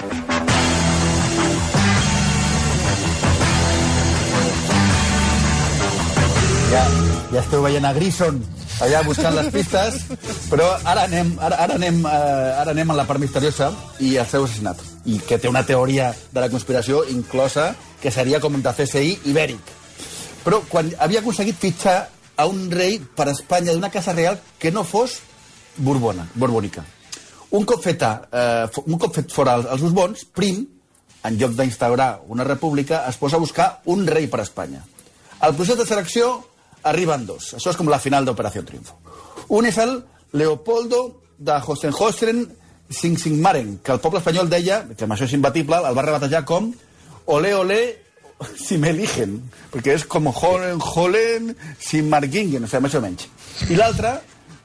Ja, 6.68 6.84
ja 7.32 7.40
esteu 7.40 7.62
veient 7.64 7.86
a 7.88 7.94
Grison 7.96 8.42
allà 8.84 9.00
buscant 9.06 9.34
les 9.34 9.48
pistes, 9.54 10.02
però 10.50 10.68
ara 10.84 11.06
anem, 11.08 11.32
ara, 11.40 11.56
ara 11.64 11.78
anem, 11.80 12.02
eh, 12.04 12.60
ara 12.60 12.74
anem 12.76 12.92
a 12.92 12.98
la 13.00 13.06
part 13.08 13.22
misteriosa 13.22 13.72
i 14.04 14.16
el 14.20 14.28
seu 14.28 14.44
assassinat. 14.44 14.97
I 15.08 15.18
que 15.24 15.38
té 15.40 15.48
una 15.48 15.64
teoria 15.64 16.10
de 16.12 16.42
la 16.42 16.50
conspiració 16.52 17.02
inclosa 17.08 17.72
que 18.02 18.12
seria 18.12 18.40
com 18.40 18.60
de 18.60 18.74
CSI 18.76 19.18
ibèric. 19.30 19.72
Però 20.44 20.60
quan 20.68 20.90
havia 21.00 21.22
aconseguit 21.22 21.56
fitxar 21.58 21.96
a 22.38 22.46
un 22.46 22.68
rei 22.70 23.00
per 23.00 23.26
a 23.28 23.34
Espanya 23.34 23.72
d'una 23.72 23.90
casa 23.90 24.14
real 24.14 24.38
que 24.58 24.70
no 24.70 24.84
fos 24.84 25.18
borbona, 25.78 26.28
borbònica. 26.34 26.84
Un 27.50 27.64
cop, 27.64 27.80
feta, 27.82 28.28
eh, 28.30 28.82
un 28.84 28.98
cop 28.98 29.14
fet 29.14 29.32
fora 29.32 29.56
els, 29.56 29.80
Borbons, 29.80 30.26
Prim, 30.36 30.66
en 31.24 31.38
lloc 31.40 31.56
d'instaurar 31.56 32.20
una 32.28 32.44
república, 32.44 33.06
es 33.08 33.16
posa 33.16 33.36
a 33.36 33.40
buscar 33.40 33.68
un 33.86 34.06
rei 34.06 34.28
per 34.28 34.40
a 34.40 34.46
Espanya. 34.46 34.84
Al 35.40 35.54
procés 35.56 35.78
de 35.78 35.86
selecció 35.86 36.44
arriben 36.82 37.26
dos. 37.26 37.54
Això 37.54 37.70
és 37.70 37.78
com 37.78 37.88
la 37.88 37.98
final 37.98 38.26
d'Operació 38.26 38.64
Triunfo. 38.64 38.98
Un 39.48 39.66
és 39.66 39.78
el 39.78 40.02
Leopoldo 40.32 41.22
de 41.38 41.56
Hohenzollern 41.56 42.44
Singmaren, 42.90 43.78
que 43.84 43.92
el 43.92 44.00
poble 44.00 44.22
espanyol 44.22 44.48
deia, 44.48 44.82
que 44.96 45.04
amb 45.04 45.14
això 45.14 45.28
és 45.28 45.34
imbatible, 45.36 45.80
el 45.84 45.96
va 45.96 46.04
rebatejar 46.06 46.44
com 46.48 46.70
Ole 47.28 47.54
Ole 47.54 47.80
si 48.58 48.78
m'eligen, 48.78 49.38
perquè 49.72 49.96
és 49.96 50.04
com 50.06 50.28
Holen, 50.30 50.78
Holen, 50.78 51.54
si 51.82 52.02
Margingen, 52.02 52.64
o 52.64 52.70
sigui, 52.70 52.84
més 52.84 52.94
o 52.94 53.02
menys. 53.02 53.26
I 53.68 53.78
l'altre, 53.78 54.14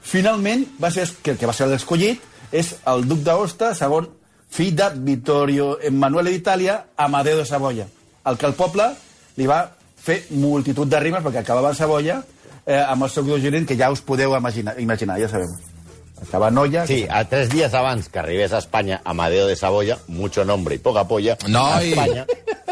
finalment, 0.04 0.64
va 0.80 0.92
ser, 0.94 1.08
que 1.22 1.34
el 1.34 1.40
que 1.40 1.48
va 1.50 1.56
ser 1.56 1.68
l'escollit, 1.70 2.22
és 2.54 2.74
el 2.90 3.06
duc 3.10 3.24
d'Aosta, 3.26 3.72
segon 3.74 4.06
fill 4.54 4.74
de 4.78 4.90
Vittorio 4.94 5.74
Emanuele 5.82 6.30
d'Itàlia, 6.30 6.78
Amadeo 6.96 7.40
de 7.42 7.48
Savoia, 7.48 7.88
el 8.30 8.38
que 8.38 8.46
el 8.46 8.54
poble 8.54 8.92
li 9.36 9.50
va 9.50 9.64
fer 10.04 10.22
multitud 10.38 10.86
de 10.86 11.02
rimes, 11.02 11.24
perquè 11.24 11.42
acabava 11.42 11.74
a 11.74 11.78
Savoia, 11.78 12.22
eh, 12.64 12.78
amb 12.78 13.02
el 13.02 13.10
seu 13.10 13.26
que 13.66 13.76
ja 13.76 13.90
us 13.90 14.00
podeu 14.00 14.36
imaginar, 14.36 14.78
imaginar 14.78 15.18
ja 15.18 15.28
sabeu. 15.28 15.73
Acaba 16.22 16.50
Noia... 16.50 16.86
Sí, 16.86 17.06
a 17.10 17.24
tres 17.28 17.50
días 17.50 17.74
abans 17.74 18.08
que 18.08 18.18
arribés 18.18 18.52
a 18.52 18.58
España 18.58 19.00
Amadeo 19.04 19.46
de 19.46 19.56
Saboya, 19.56 19.98
mucho 20.06 20.44
nombre 20.44 20.76
y 20.76 20.78
poca 20.78 21.06
polla, 21.06 21.36
a 21.42 21.48
Noi! 21.48 21.90
Espanya... 21.92 22.26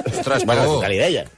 Ostres, 0.07 0.45
bueno, 0.47 0.63
és 0.63 0.71
el 0.71 0.81
que 0.83 0.91
li 0.91 0.99
deien. 0.99 1.31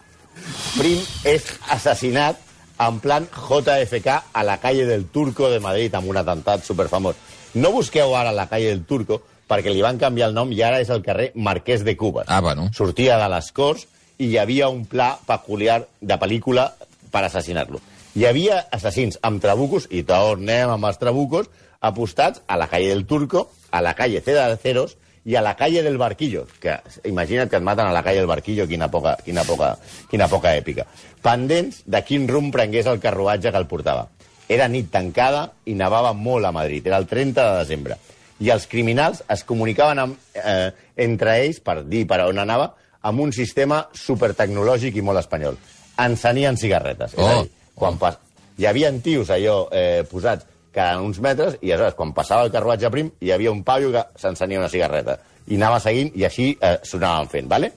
Prim 0.78 1.00
és 1.28 1.46
assassinat 1.72 2.40
en 2.84 2.98
plan 3.00 3.26
JFK 3.28 4.18
a 4.32 4.44
la 4.44 4.58
calle 4.60 4.86
del 4.86 5.06
Turco 5.06 5.50
de 5.50 5.60
Madrid, 5.60 5.94
amb 5.94 6.08
un 6.10 6.18
atemptat 6.20 6.64
superfamós. 6.64 7.16
No 7.54 7.70
busqueu 7.74 8.14
ara 8.16 8.32
la 8.34 8.48
calle 8.50 8.72
del 8.72 8.84
Turco, 8.88 9.20
perquè 9.48 9.72
li 9.72 9.82
van 9.84 10.00
canviar 10.00 10.30
el 10.30 10.36
nom 10.36 10.52
i 10.52 10.62
ara 10.64 10.80
és 10.82 10.90
el 10.90 11.04
carrer 11.04 11.30
Marquès 11.34 11.84
de 11.84 11.96
Cuba. 11.96 12.24
Ah, 12.26 12.40
bueno. 12.40 12.70
Sortia 12.74 13.18
de 13.20 13.28
les 13.30 13.50
Corts 13.52 13.86
i 14.18 14.30
hi 14.32 14.38
havia 14.38 14.70
un 14.72 14.84
pla 14.86 15.14
peculiar 15.26 15.82
de 16.00 16.18
pel·lícula 16.20 16.70
per 17.12 17.24
assassinar-lo. 17.26 17.80
Hi 18.14 18.26
havia 18.28 18.60
assassins 18.70 19.18
amb 19.26 19.40
trabucos, 19.42 19.88
i 19.90 20.04
tornem 20.06 20.70
amb 20.70 20.86
els 20.86 21.00
trabucos, 21.00 21.48
apostats 21.84 22.42
a 22.46 22.56
la 22.56 22.68
calle 22.70 22.92
del 22.92 23.06
Turco, 23.10 23.48
a 23.74 23.80
la 23.82 23.94
calle 23.98 24.20
Ceda 24.22 24.46
de 24.52 24.56
Ceros 24.62 24.96
i 25.24 25.34
a 25.36 25.42
la 25.42 25.56
calle 25.58 25.82
del 25.82 25.98
Barquillo, 25.98 26.44
que 26.60 26.76
imagina't 27.10 27.50
que 27.50 27.58
et 27.58 27.64
maten 27.66 27.88
a 27.88 27.92
la 27.96 28.04
calle 28.06 28.20
del 28.22 28.30
Barquillo, 28.30 28.68
quina 28.70 28.86
poca, 28.92 29.16
quina 29.24 29.42
poca, 29.44 29.72
quina 30.10 30.28
poca 30.30 30.52
èpica. 30.54 30.84
Pendents 31.24 31.82
de 31.90 32.02
quin 32.06 32.28
rumb 32.30 32.52
prengués 32.54 32.86
el 32.86 33.00
carruatge 33.02 33.50
que 33.50 33.58
el 33.58 33.66
portava. 33.66 34.06
Era 34.48 34.68
nit 34.68 34.90
tancada 34.92 35.48
i 35.66 35.74
nevava 35.74 36.12
molt 36.14 36.46
a 36.46 36.52
Madrid, 36.52 36.86
era 36.86 37.00
el 37.00 37.08
30 37.10 37.48
de 37.50 37.58
desembre. 37.64 37.98
I 38.44 38.50
els 38.52 38.68
criminals 38.68 39.24
es 39.30 39.42
comunicaven 39.48 39.98
amb, 39.98 40.16
eh, 40.34 40.70
entre 40.96 41.38
ells, 41.42 41.58
per 41.64 41.80
dir 41.88 42.04
per 42.06 42.20
on 42.28 42.38
anava, 42.38 42.70
amb 43.02 43.20
un 43.20 43.32
sistema 43.32 43.88
supertecnològic 43.92 44.96
i 44.96 45.02
molt 45.02 45.18
espanyol. 45.24 45.56
Encenien 45.98 46.56
cigarretes. 46.56 47.14
És 47.14 47.18
a 47.18 47.22
Oh, 47.22 47.42
dir, 47.42 47.50
quan 47.74 47.98
pas... 47.98 48.18
Hi 48.58 48.68
havia 48.70 48.92
tios 49.02 49.30
allò 49.34 49.68
eh, 49.74 50.04
posats 50.06 50.46
cada 50.74 51.00
uns 51.02 51.18
metres 51.22 51.56
i 51.60 51.72
aleshores 51.72 51.96
quan 51.98 52.12
passava 52.14 52.46
el 52.46 52.52
carruatge 52.54 52.90
prim 52.90 53.10
hi 53.20 53.32
havia 53.34 53.50
un 53.50 53.64
paio 53.66 53.90
que 53.94 54.04
s'encenia 54.18 54.60
una 54.60 54.70
cigarreta 54.70 55.18
i 55.46 55.58
anava 55.58 55.80
seguint 55.82 56.12
i 56.14 56.24
així 56.24 56.52
eh, 56.60 56.78
s'ho 56.86 57.00
fent, 57.30 57.48
¿vale? 57.48 57.72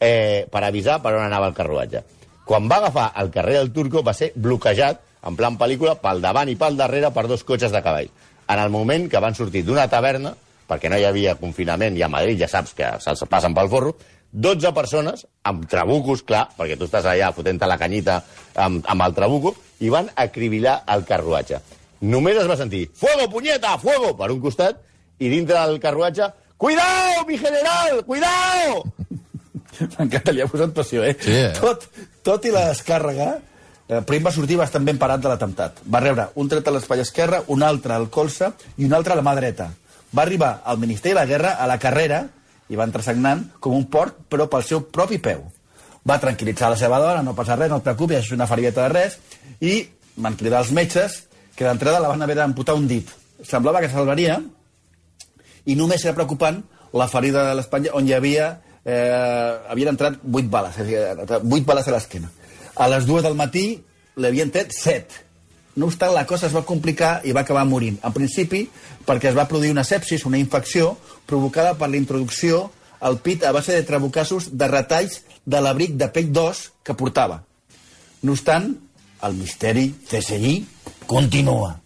eh, 0.00 0.46
per 0.50 0.64
avisar 0.64 1.00
per 1.02 1.14
on 1.16 1.24
anava 1.24 1.48
el 1.48 1.54
carruatge. 1.54 2.02
Quan 2.48 2.68
va 2.70 2.78
agafar 2.80 3.12
el 3.20 3.30
carrer 3.30 3.58
del 3.58 3.72
Turco 3.72 4.02
va 4.02 4.14
ser 4.14 4.32
bloquejat, 4.34 5.00
en 5.28 5.36
plan 5.36 5.58
pel·lícula, 5.58 5.98
pel 6.00 6.22
davant 6.22 6.48
i 6.48 6.56
pel 6.56 6.78
darrere 6.78 7.10
per 7.12 7.26
dos 7.28 7.44
cotxes 7.44 7.72
de 7.74 7.82
cavall. 7.82 8.08
En 8.48 8.58
el 8.58 8.70
moment 8.70 9.08
que 9.10 9.20
van 9.20 9.34
sortir 9.34 9.64
d'una 9.66 9.88
taverna, 9.90 10.32
perquè 10.68 10.88
no 10.88 10.96
hi 11.00 11.04
havia 11.04 11.34
confinament 11.40 11.96
i 11.96 12.04
a 12.04 12.08
Madrid 12.08 12.38
ja 12.40 12.48
saps 12.48 12.74
que 12.76 12.94
se'ls 13.02 13.24
passen 13.28 13.54
pel 13.56 13.68
forro, 13.68 13.96
12 14.32 14.72
persones, 14.76 15.24
amb 15.48 15.64
trabucos, 15.70 16.22
clar, 16.26 16.48
perquè 16.56 16.76
tu 16.76 16.84
estàs 16.88 17.06
allà 17.08 17.30
fotent 17.32 17.60
la 17.64 17.78
canyita 17.80 18.22
amb, 18.54 18.84
amb 18.84 19.02
el 19.06 19.14
trabuco, 19.16 19.54
i 19.80 19.88
van 19.88 20.10
acribillar 20.14 20.82
el 20.86 21.04
carruatge. 21.08 21.60
Només 22.00 22.36
es 22.36 22.48
va 22.48 22.56
sentir 22.56 22.88
«Fuego, 22.94 23.28
punyeta, 23.30 23.78
fuego!» 23.78 24.14
per 24.16 24.30
un 24.30 24.40
costat, 24.40 24.82
i 25.18 25.28
dintre 25.28 25.58
del 25.58 25.80
carruatge 25.80 26.30
«Cuidao, 26.58 27.24
mi 27.26 27.38
general, 27.38 28.04
cuidao!» 28.04 28.84
M'encanta, 29.96 30.32
li 30.34 30.42
ha 30.42 30.48
posat 30.50 30.74
passió, 30.74 31.02
eh? 31.06 31.16
Sí, 31.20 31.32
eh? 31.32 31.52
Tot, 31.58 31.86
tot 32.26 32.46
i 32.48 32.52
la 32.54 32.68
descàrrega, 32.70 33.28
eh, 33.88 34.00
Prim 34.06 34.26
va 34.26 34.34
sortir 34.34 34.58
bastant 34.60 34.86
ben 34.86 34.98
parat 35.00 35.22
de 35.22 35.30
l'atemptat. 35.30 35.82
Va 35.86 36.02
rebre 36.04 36.28
un 36.36 36.50
tret 36.50 36.66
a 36.66 36.74
l'espai 36.74 37.04
esquerre, 37.04 37.44
un 37.54 37.62
altre 37.62 37.94
al 37.94 38.08
colze 38.10 38.52
i 38.76 38.88
un 38.88 38.96
altre 38.98 39.14
a 39.14 39.20
la 39.20 39.24
mà 39.26 39.36
dreta. 39.38 39.70
va 40.08 40.22
arribar 40.22 40.62
al 40.64 40.78
Ministeri 40.78 41.12
de 41.12 41.20
la 41.20 41.26
Guerra 41.26 41.50
a 41.60 41.66
la 41.66 41.78
carrera 41.78 42.22
i 42.68 42.76
va 42.76 42.86
entrar 42.88 43.04
sagnant 43.04 43.44
com 43.60 43.76
un 43.76 43.86
porc, 43.90 44.24
però 44.28 44.48
pel 44.50 44.64
seu 44.66 44.84
propi 44.92 45.18
peu. 45.22 45.44
Va 46.08 46.18
tranquil·litzar 46.20 46.70
la 46.72 46.78
seva 46.80 47.00
dona, 47.02 47.22
no 47.24 47.34
passa 47.36 47.56
res, 47.56 47.70
no 47.70 47.80
et 47.80 47.86
preocupis, 47.86 48.26
és 48.26 48.36
una 48.36 48.48
ferieta 48.48 48.86
de 48.86 48.92
res, 48.94 49.18
i 49.60 49.80
van 50.16 50.36
cridar 50.38 50.62
els 50.64 50.72
metges 50.76 51.22
que 51.56 51.66
d'entrada 51.66 52.00
la 52.02 52.12
van 52.12 52.22
haver 52.22 52.38
d'amputar 52.38 52.76
un 52.78 52.86
dit. 52.90 53.10
Semblava 53.44 53.80
que 53.82 53.90
salvaria, 53.92 54.38
i 55.68 55.76
només 55.76 56.04
era 56.04 56.16
preocupant 56.16 56.62
la 56.96 57.08
ferida 57.10 57.44
de 57.48 57.56
l'Espanya 57.58 57.92
on 57.98 58.06
hi 58.08 58.14
havia 58.16 58.48
eh, 58.88 59.52
havien 59.68 59.92
entrat 59.92 60.18
8 60.24 60.48
bales, 60.50 60.78
és 60.78 60.84
a 60.84 61.14
dir, 61.18 61.40
8 61.40 61.66
bales 61.68 61.88
a 61.88 61.94
l'esquena. 61.94 62.30
A 62.76 62.88
les 62.88 63.06
2 63.08 63.24
del 63.26 63.36
matí 63.36 63.66
li 64.16 64.28
havien 64.28 64.52
tret 64.54 64.72
7. 64.74 65.24
No 65.78 65.86
obstant, 65.86 66.10
la 66.10 66.26
cosa 66.26 66.48
es 66.48 66.54
va 66.56 66.64
complicar 66.66 67.20
i 67.22 67.32
va 67.36 67.44
acabar 67.46 67.62
morint. 67.68 68.00
En 68.02 68.14
principi, 68.14 68.64
perquè 69.06 69.30
es 69.30 69.36
va 69.38 69.46
produir 69.46 69.70
una 69.70 69.84
sepsis, 69.86 70.24
una 70.26 70.40
infecció, 70.40 70.96
provocada 71.26 71.76
per 71.78 71.86
la 71.92 72.00
introducció 72.00 72.64
al 72.98 73.20
pit 73.22 73.44
a 73.46 73.52
base 73.54 73.76
de 73.76 73.84
trabucassos 73.86 74.50
de 74.58 74.66
retalls 74.66 75.20
de 75.46 75.60
l'abric 75.62 75.94
de 76.00 76.08
pell 76.10 76.32
d'os 76.34 76.64
que 76.82 76.96
portava. 76.98 77.44
No 78.26 78.34
obstant, 78.34 78.72
el 79.22 79.36
misteri 79.38 79.92
CSI 80.08 80.56
continua. 81.06 81.76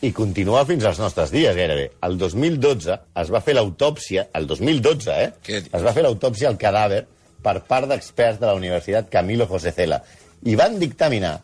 I 0.00 0.14
continua 0.16 0.64
fins 0.64 0.86
als 0.88 1.02
nostres 1.02 1.28
dies, 1.34 1.52
gairebé. 1.56 1.90
El 2.08 2.16
2012 2.16 2.96
es 3.20 3.34
va 3.34 3.44
fer 3.44 3.58
l'autòpsia, 3.58 4.30
el 4.32 4.48
2012, 4.48 5.12
eh? 5.12 5.28
Què? 5.44 5.60
Es 5.68 5.84
va 5.84 5.92
fer 5.92 6.06
l'autòpsia 6.06 6.48
al 6.48 6.56
cadàver 6.60 7.04
per 7.44 7.58
part 7.68 7.88
d'experts 7.92 8.40
de 8.40 8.48
la 8.48 8.56
Universitat 8.56 9.12
Camilo 9.12 9.44
José 9.50 9.76
Cela. 9.76 10.00
I 10.48 10.56
van 10.56 10.80
dictaminar 10.80 11.36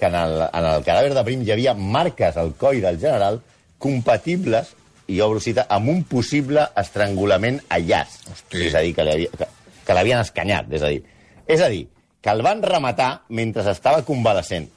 que 0.00 0.08
en 0.08 0.16
el, 0.16 0.36
en 0.48 0.66
el 0.72 0.84
cadàver 0.86 1.14
de 1.14 1.24
Prim 1.26 1.44
hi 1.44 1.54
havia 1.54 1.76
marques 1.76 2.36
al 2.40 2.54
coll 2.58 2.80
del 2.82 2.98
general 3.00 3.40
compatibles, 3.80 4.74
i 5.10 5.18
obro 5.24 5.40
cita, 5.42 5.66
amb 5.68 5.90
un 5.90 6.04
possible 6.06 6.62
estrangulament 6.78 7.58
a 7.68 7.80
llaç. 7.82 8.20
Hosti. 8.30 8.66
És 8.68 8.76
a 8.78 8.82
dir, 8.84 8.92
que 8.94 9.96
l'havien 9.96 10.20
escanyat, 10.22 10.70
és 10.70 10.84
a 10.86 10.92
dir. 10.92 11.00
És 11.50 11.62
a 11.64 11.70
dir, 11.72 11.86
que 12.22 12.30
el 12.30 12.44
van 12.46 12.62
rematar 12.62 13.10
mentre 13.34 13.64
estava 13.72 14.04
convalescent. 14.06 14.68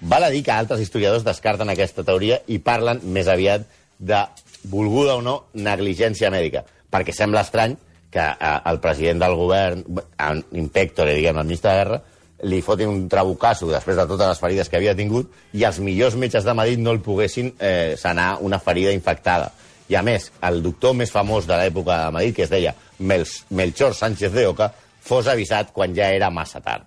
Val 0.00 0.26
a 0.26 0.30
dir 0.32 0.42
que 0.44 0.52
altres 0.52 0.82
historiadors 0.82 1.24
descarten 1.24 1.70
aquesta 1.72 2.04
teoria 2.04 2.40
i 2.52 2.58
parlen 2.58 3.00
més 3.14 3.30
aviat 3.32 3.64
de 3.98 4.24
volguda 4.68 5.16
o 5.16 5.22
no 5.24 5.36
negligència 5.54 6.32
mèdica, 6.34 6.64
perquè 6.92 7.14
sembla 7.14 7.44
estrany 7.46 7.76
que 8.12 8.24
eh, 8.24 8.58
el 8.70 8.80
president 8.82 9.22
del 9.22 9.36
govern, 9.38 9.84
en 10.18 10.42
Impectore, 10.58 11.14
diguem, 11.16 11.38
el 11.38 11.48
ministre 11.48 11.70
de 11.70 11.80
Guerra, 11.80 12.02
li 12.44 12.60
fotin 12.62 12.90
un 12.92 13.04
trabucasso 13.08 13.68
després 13.70 13.96
de 13.96 14.04
totes 14.08 14.28
les 14.28 14.40
ferides 14.40 14.68
que 14.68 14.76
havia 14.76 14.96
tingut 14.96 15.30
i 15.56 15.64
els 15.64 15.78
millors 15.80 16.16
metges 16.20 16.44
de 16.44 16.54
Madrid 16.54 16.80
no 16.82 16.92
el 16.92 17.00
poguessin 17.00 17.54
eh, 17.58 17.94
sanar 17.98 18.36
una 18.44 18.58
ferida 18.60 18.92
infectada. 18.92 19.52
I 19.88 19.96
a 19.96 20.02
més, 20.02 20.30
el 20.42 20.60
doctor 20.64 20.96
més 20.98 21.12
famós 21.14 21.46
de 21.46 21.56
l'època 21.56 21.96
de 22.04 22.12
Madrid, 22.12 22.34
que 22.34 22.44
es 22.44 22.50
deia 22.50 22.74
Mel 22.98 23.24
Melchor 23.50 23.94
Sánchez 23.94 24.32
de 24.34 24.46
Oca, 24.50 24.72
fos 25.06 25.28
avisat 25.30 25.70
quan 25.72 25.94
ja 25.94 26.10
era 26.12 26.30
massa 26.30 26.60
tard. 26.60 26.84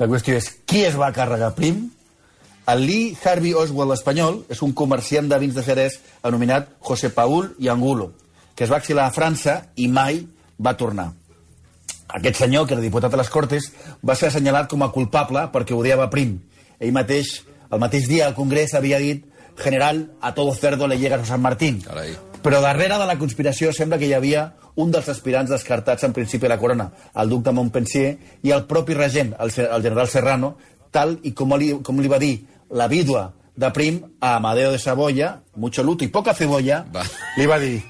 La 0.00 0.08
qüestió 0.10 0.34
és, 0.40 0.48
qui 0.66 0.82
es 0.88 0.96
va 0.98 1.12
carregar 1.14 1.52
prim? 1.54 1.84
El 2.66 2.86
Lee 2.88 3.12
Harvey 3.20 3.52
Oswald 3.52 3.92
espanyol 3.92 4.40
és 4.48 4.62
un 4.64 4.72
comerciant 4.72 5.28
de 5.28 5.38
vins 5.38 5.54
de 5.54 5.62
Jerez 5.62 5.98
anomenat 6.24 6.70
José 6.80 7.12
Paul 7.12 7.52
i 7.60 7.68
Angulo, 7.68 8.14
que 8.56 8.64
es 8.64 8.72
va 8.72 8.80
exilar 8.80 9.04
a 9.06 9.12
França 9.12 9.60
i 9.76 9.86
mai 9.92 10.22
va 10.56 10.72
tornar. 10.80 11.10
Aquest 12.14 12.38
senyor, 12.44 12.68
que 12.68 12.76
era 12.76 12.82
diputat 12.82 13.14
a 13.14 13.18
les 13.18 13.30
Cortes, 13.30 13.72
va 14.06 14.14
ser 14.14 14.30
assenyalat 14.30 14.68
com 14.70 14.84
a 14.86 14.92
culpable 14.94 15.48
perquè 15.54 15.74
odiava 15.74 16.10
Prim. 16.12 16.36
Ell 16.78 16.94
mateix, 16.94 17.40
el 17.70 17.82
mateix 17.82 18.06
dia 18.10 18.28
al 18.28 18.36
Congrés, 18.38 18.74
havia 18.74 19.00
dit 19.02 19.24
general, 19.58 20.12
a 20.20 20.34
todo 20.34 20.54
cerdo 20.54 20.86
le 20.86 20.98
llega 20.98 21.16
a 21.16 21.24
San 21.24 21.42
Martín. 21.42 21.80
Carai. 21.82 22.14
Però 22.44 22.60
darrere 22.60 22.98
de 23.00 23.06
la 23.08 23.18
conspiració 23.18 23.72
sembla 23.72 23.98
que 23.98 24.06
hi 24.06 24.14
havia 24.14 24.52
un 24.76 24.90
dels 24.92 25.08
aspirants 25.08 25.50
descartats 25.50 26.04
en 26.04 26.12
principi 26.12 26.46
a 26.46 26.52
la 26.52 26.58
corona, 26.58 26.90
el 27.14 27.30
duc 27.30 27.44
de 27.46 27.54
Montpensier, 27.54 28.18
i 28.42 28.52
el 28.52 28.66
propi 28.70 28.94
regent, 28.94 29.32
el, 29.38 29.52
el 29.64 29.86
general 29.86 30.10
Serrano, 30.10 30.56
tal 30.92 31.16
i 31.22 31.32
com 31.32 31.54
li, 31.58 31.72
com 31.82 32.02
li 32.02 32.10
va 32.10 32.20
dir 32.22 32.34
la 32.70 32.88
vídua 32.90 33.32
de 33.56 33.70
Prim 33.70 34.00
a 34.20 34.36
Amadeo 34.36 34.72
de 34.72 34.78
Saboya, 34.78 35.42
mucho 35.54 35.82
luto 35.82 36.04
y 36.04 36.08
poca 36.08 36.34
cebolla, 36.34 36.84
Va. 36.94 37.04
li 37.36 37.46
va 37.46 37.58
dir. 37.58 37.82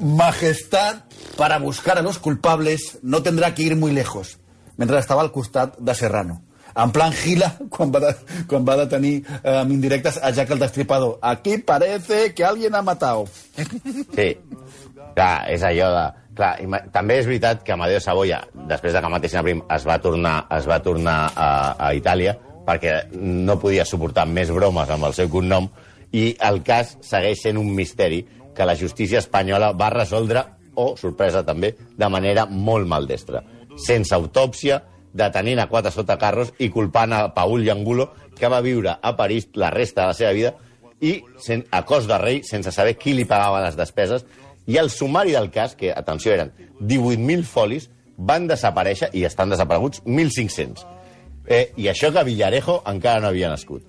Majestad, 0.00 1.04
para 1.36 1.58
buscar 1.58 1.98
a 1.98 2.02
los 2.02 2.18
culpables 2.18 2.98
no 3.02 3.22
tendrá 3.22 3.54
que 3.54 3.62
ir 3.62 3.76
muy 3.76 3.92
lejos, 3.92 4.38
mentre 4.76 4.98
estava 4.98 5.22
al 5.22 5.32
costat 5.32 5.76
de 5.78 5.94
Serrano. 5.94 6.42
En 6.74 6.90
plan 6.90 7.12
gila, 7.12 7.50
quan 7.70 7.90
va, 7.92 8.00
de, 8.00 8.14
quan 8.48 8.64
va 8.64 8.78
detenir 8.80 9.18
eh, 9.42 9.58
amb 9.58 9.72
indirectes 9.74 10.16
a 10.22 10.30
Jack 10.32 10.50
el 10.54 10.58
Destripador. 10.58 11.18
Aquí 11.20 11.58
parece 11.58 12.32
que 12.32 12.44
alguien 12.44 12.74
ha 12.74 12.80
matado. 12.82 13.26
Sí, 14.16 14.38
clar, 15.14 15.50
és 15.52 15.62
allò 15.62 15.90
de... 15.92 16.06
Clar, 16.32 16.54
ima- 16.64 16.78
també 16.88 17.18
és 17.20 17.26
veritat 17.28 17.60
que 17.60 17.74
Amadeo 17.74 18.00
Saboya, 18.00 18.38
després 18.70 18.94
de 18.96 19.02
que 19.04 19.08
matessin 19.12 19.42
a 19.42 19.42
Prim, 19.44 19.58
es 19.68 19.82
va 19.84 19.98
tornar, 20.00 20.46
es 20.56 20.64
va 20.64 20.78
tornar 20.80 21.16
a, 21.36 21.48
a 21.76 21.90
Itàlia 21.92 22.38
perquè 22.64 22.94
no 23.20 23.58
podia 23.60 23.84
suportar 23.84 24.24
més 24.30 24.48
bromes 24.54 24.88
amb 24.94 25.04
el 25.10 25.12
seu 25.12 25.28
cognom 25.28 25.66
i 26.16 26.30
el 26.48 26.62
cas 26.64 26.94
segueix 27.04 27.42
sent 27.44 27.60
un 27.60 27.68
misteri 27.76 28.22
que 28.54 28.66
la 28.66 28.76
justícia 28.76 29.20
espanyola 29.20 29.72
va 29.72 29.90
resoldre, 29.90 30.44
o, 30.74 30.94
sorpresa 30.96 31.42
també, 31.44 31.74
de 31.96 32.08
manera 32.08 32.46
molt 32.46 32.88
maldestra. 32.88 33.42
Sense 33.76 34.14
autòpsia, 34.14 34.80
detenint 35.12 35.60
a 35.60 35.68
quatre 35.68 35.92
sotacarros 35.92 36.52
i 36.58 36.70
culpant 36.72 37.12
a 37.12 37.22
Paul 37.34 37.68
Angulo, 37.70 38.10
que 38.38 38.48
va 38.48 38.62
viure 38.64 38.96
a 39.00 39.16
París 39.16 39.48
la 39.54 39.70
resta 39.70 40.02
de 40.02 40.06
la 40.06 40.16
seva 40.16 40.32
vida 40.32 40.54
i 41.02 41.16
sen, 41.42 41.64
a 41.70 41.82
cos 41.84 42.06
de 42.06 42.16
rei, 42.18 42.42
sense 42.46 42.72
saber 42.72 42.94
qui 42.96 43.12
li 43.16 43.26
pagava 43.28 43.64
les 43.64 43.76
despeses, 43.76 44.24
i 44.70 44.78
el 44.78 44.90
sumari 44.90 45.34
del 45.34 45.50
cas, 45.50 45.74
que, 45.74 45.90
atenció, 45.90 46.32
eren 46.32 46.52
18.000 46.78 47.42
folis, 47.42 47.88
van 48.16 48.46
desaparèixer 48.46 49.10
i 49.18 49.24
estan 49.26 49.50
desapareguts 49.50 50.04
1.500. 50.06 50.86
Eh, 51.50 51.72
I 51.76 51.90
això 51.90 52.12
que 52.14 52.22
Villarejo 52.28 52.78
encara 52.86 53.20
no 53.20 53.32
havia 53.32 53.50
nascut, 53.50 53.82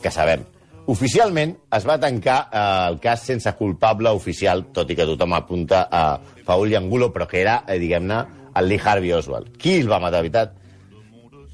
que 0.00 0.10
sabem. 0.10 0.46
Oficialment 0.86 1.54
es 1.72 1.86
va 1.88 1.96
tancar 2.00 2.38
eh, 2.52 2.62
el 2.90 2.98
cas 3.00 3.22
sense 3.24 3.50
culpable 3.56 4.10
oficial, 4.12 4.66
tot 4.74 4.90
i 4.92 4.96
que 4.98 5.06
tothom 5.08 5.32
apunta 5.32 5.86
a 5.90 6.18
Paul 6.44 6.74
Angulo, 6.76 7.08
però 7.12 7.26
que 7.26 7.40
era, 7.40 7.62
eh, 7.66 7.78
diguem-ne, 7.80 8.18
el 8.54 8.68
Lee 8.68 8.80
Harvey 8.84 9.12
Oswald. 9.16 9.56
Qui 9.56 9.78
el 9.80 9.88
va 9.90 9.98
matar, 9.98 10.20
de 10.22 10.28
veritat? 10.28 10.52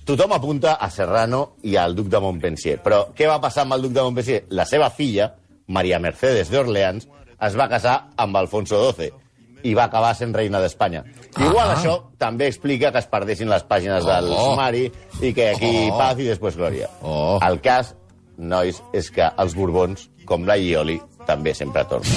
Tothom 0.04 0.32
apunta 0.34 0.74
a 0.82 0.88
Serrano 0.90 1.52
i 1.62 1.76
al 1.78 1.94
duc 1.94 2.08
de 2.10 2.18
Montpensier. 2.20 2.80
Però 2.82 3.12
què 3.14 3.28
va 3.30 3.38
passar 3.40 3.62
amb 3.62 3.76
el 3.76 3.82
duc 3.86 3.92
de 3.94 4.02
Montpensier? 4.02 4.44
La 4.50 4.64
seva 4.66 4.90
filla, 4.90 5.28
Maria 5.68 6.00
Mercedes 6.02 6.50
d'Orleans, 6.50 7.06
es 7.40 7.56
va 7.56 7.68
casar 7.70 8.08
amb 8.16 8.36
Alfonso 8.36 8.80
XII 8.90 9.12
i 9.62 9.74
va 9.76 9.84
acabar 9.84 10.14
sent 10.16 10.34
reina 10.34 10.58
d'Espanya. 10.58 11.04
Igual 11.38 11.70
Ah. 11.70 11.76
això 11.76 11.94
també 12.18 12.48
explica 12.48 12.90
que 12.90 12.98
es 12.98 13.06
perdessin 13.06 13.48
les 13.48 13.62
pàgines 13.62 14.04
del 14.04 14.32
Oh. 14.32 14.50
sumari 14.50 14.90
i 15.20 15.32
que 15.32 15.50
aquí 15.50 15.88
Oh. 15.92 15.98
paz 15.98 16.18
i 16.18 16.24
després 16.24 16.56
glòria. 16.56 16.88
Oh. 17.02 17.38
El 17.46 17.60
cas, 17.60 17.94
nois, 18.40 18.82
és 18.96 19.12
que 19.14 19.30
els 19.38 19.54
Borbons, 19.56 20.08
com 20.28 20.46
la 20.48 20.56
Ioli, 20.60 21.00
també 21.30 21.52
sempre 21.54 21.84
tornen. 21.88 22.14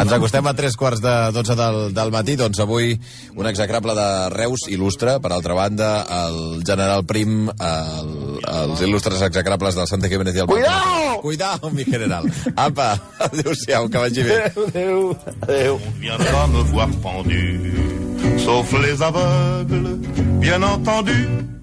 Ens 0.00 0.12
acostem 0.12 0.46
a 0.46 0.54
tres 0.56 0.76
quarts 0.78 1.02
de 1.04 1.14
12 1.34 1.56
del, 1.58 1.78
del 1.96 2.12
matí, 2.14 2.36
doncs 2.38 2.60
avui 2.62 2.92
un 3.36 3.48
execrable 3.50 3.94
de 3.96 4.08
Reus 4.34 4.66
il·lustre, 4.72 5.18
per 5.22 5.32
altra 5.34 5.56
banda, 5.56 5.90
el 6.26 6.64
general 6.66 7.04
Prim, 7.08 7.48
el, 7.50 8.10
els 8.40 8.84
il·lustres 8.86 9.22
execrables 9.30 9.78
del 9.78 9.88
Santa 9.90 10.10
Jiménez 10.12 10.36
i 10.36 10.44
el 10.44 10.50
Cuidao! 10.50 11.20
Cuidao, 11.24 11.70
mi 11.74 11.86
general! 11.86 12.28
Apa, 12.56 12.92
adéu-siau, 13.30 13.88
que 13.92 14.04
vagi 14.04 14.26
bé. 14.26 14.42
Adéu. 14.50 15.14
Adéu. 15.46 15.80
Viendra 16.00 16.46
me 16.50 16.66
voir 16.72 16.90
pendu, 17.04 18.36
sauf 18.44 18.72
les 18.80 19.00
aveugles, 19.00 19.96
bien 20.40 20.64
entendu. 20.64 21.59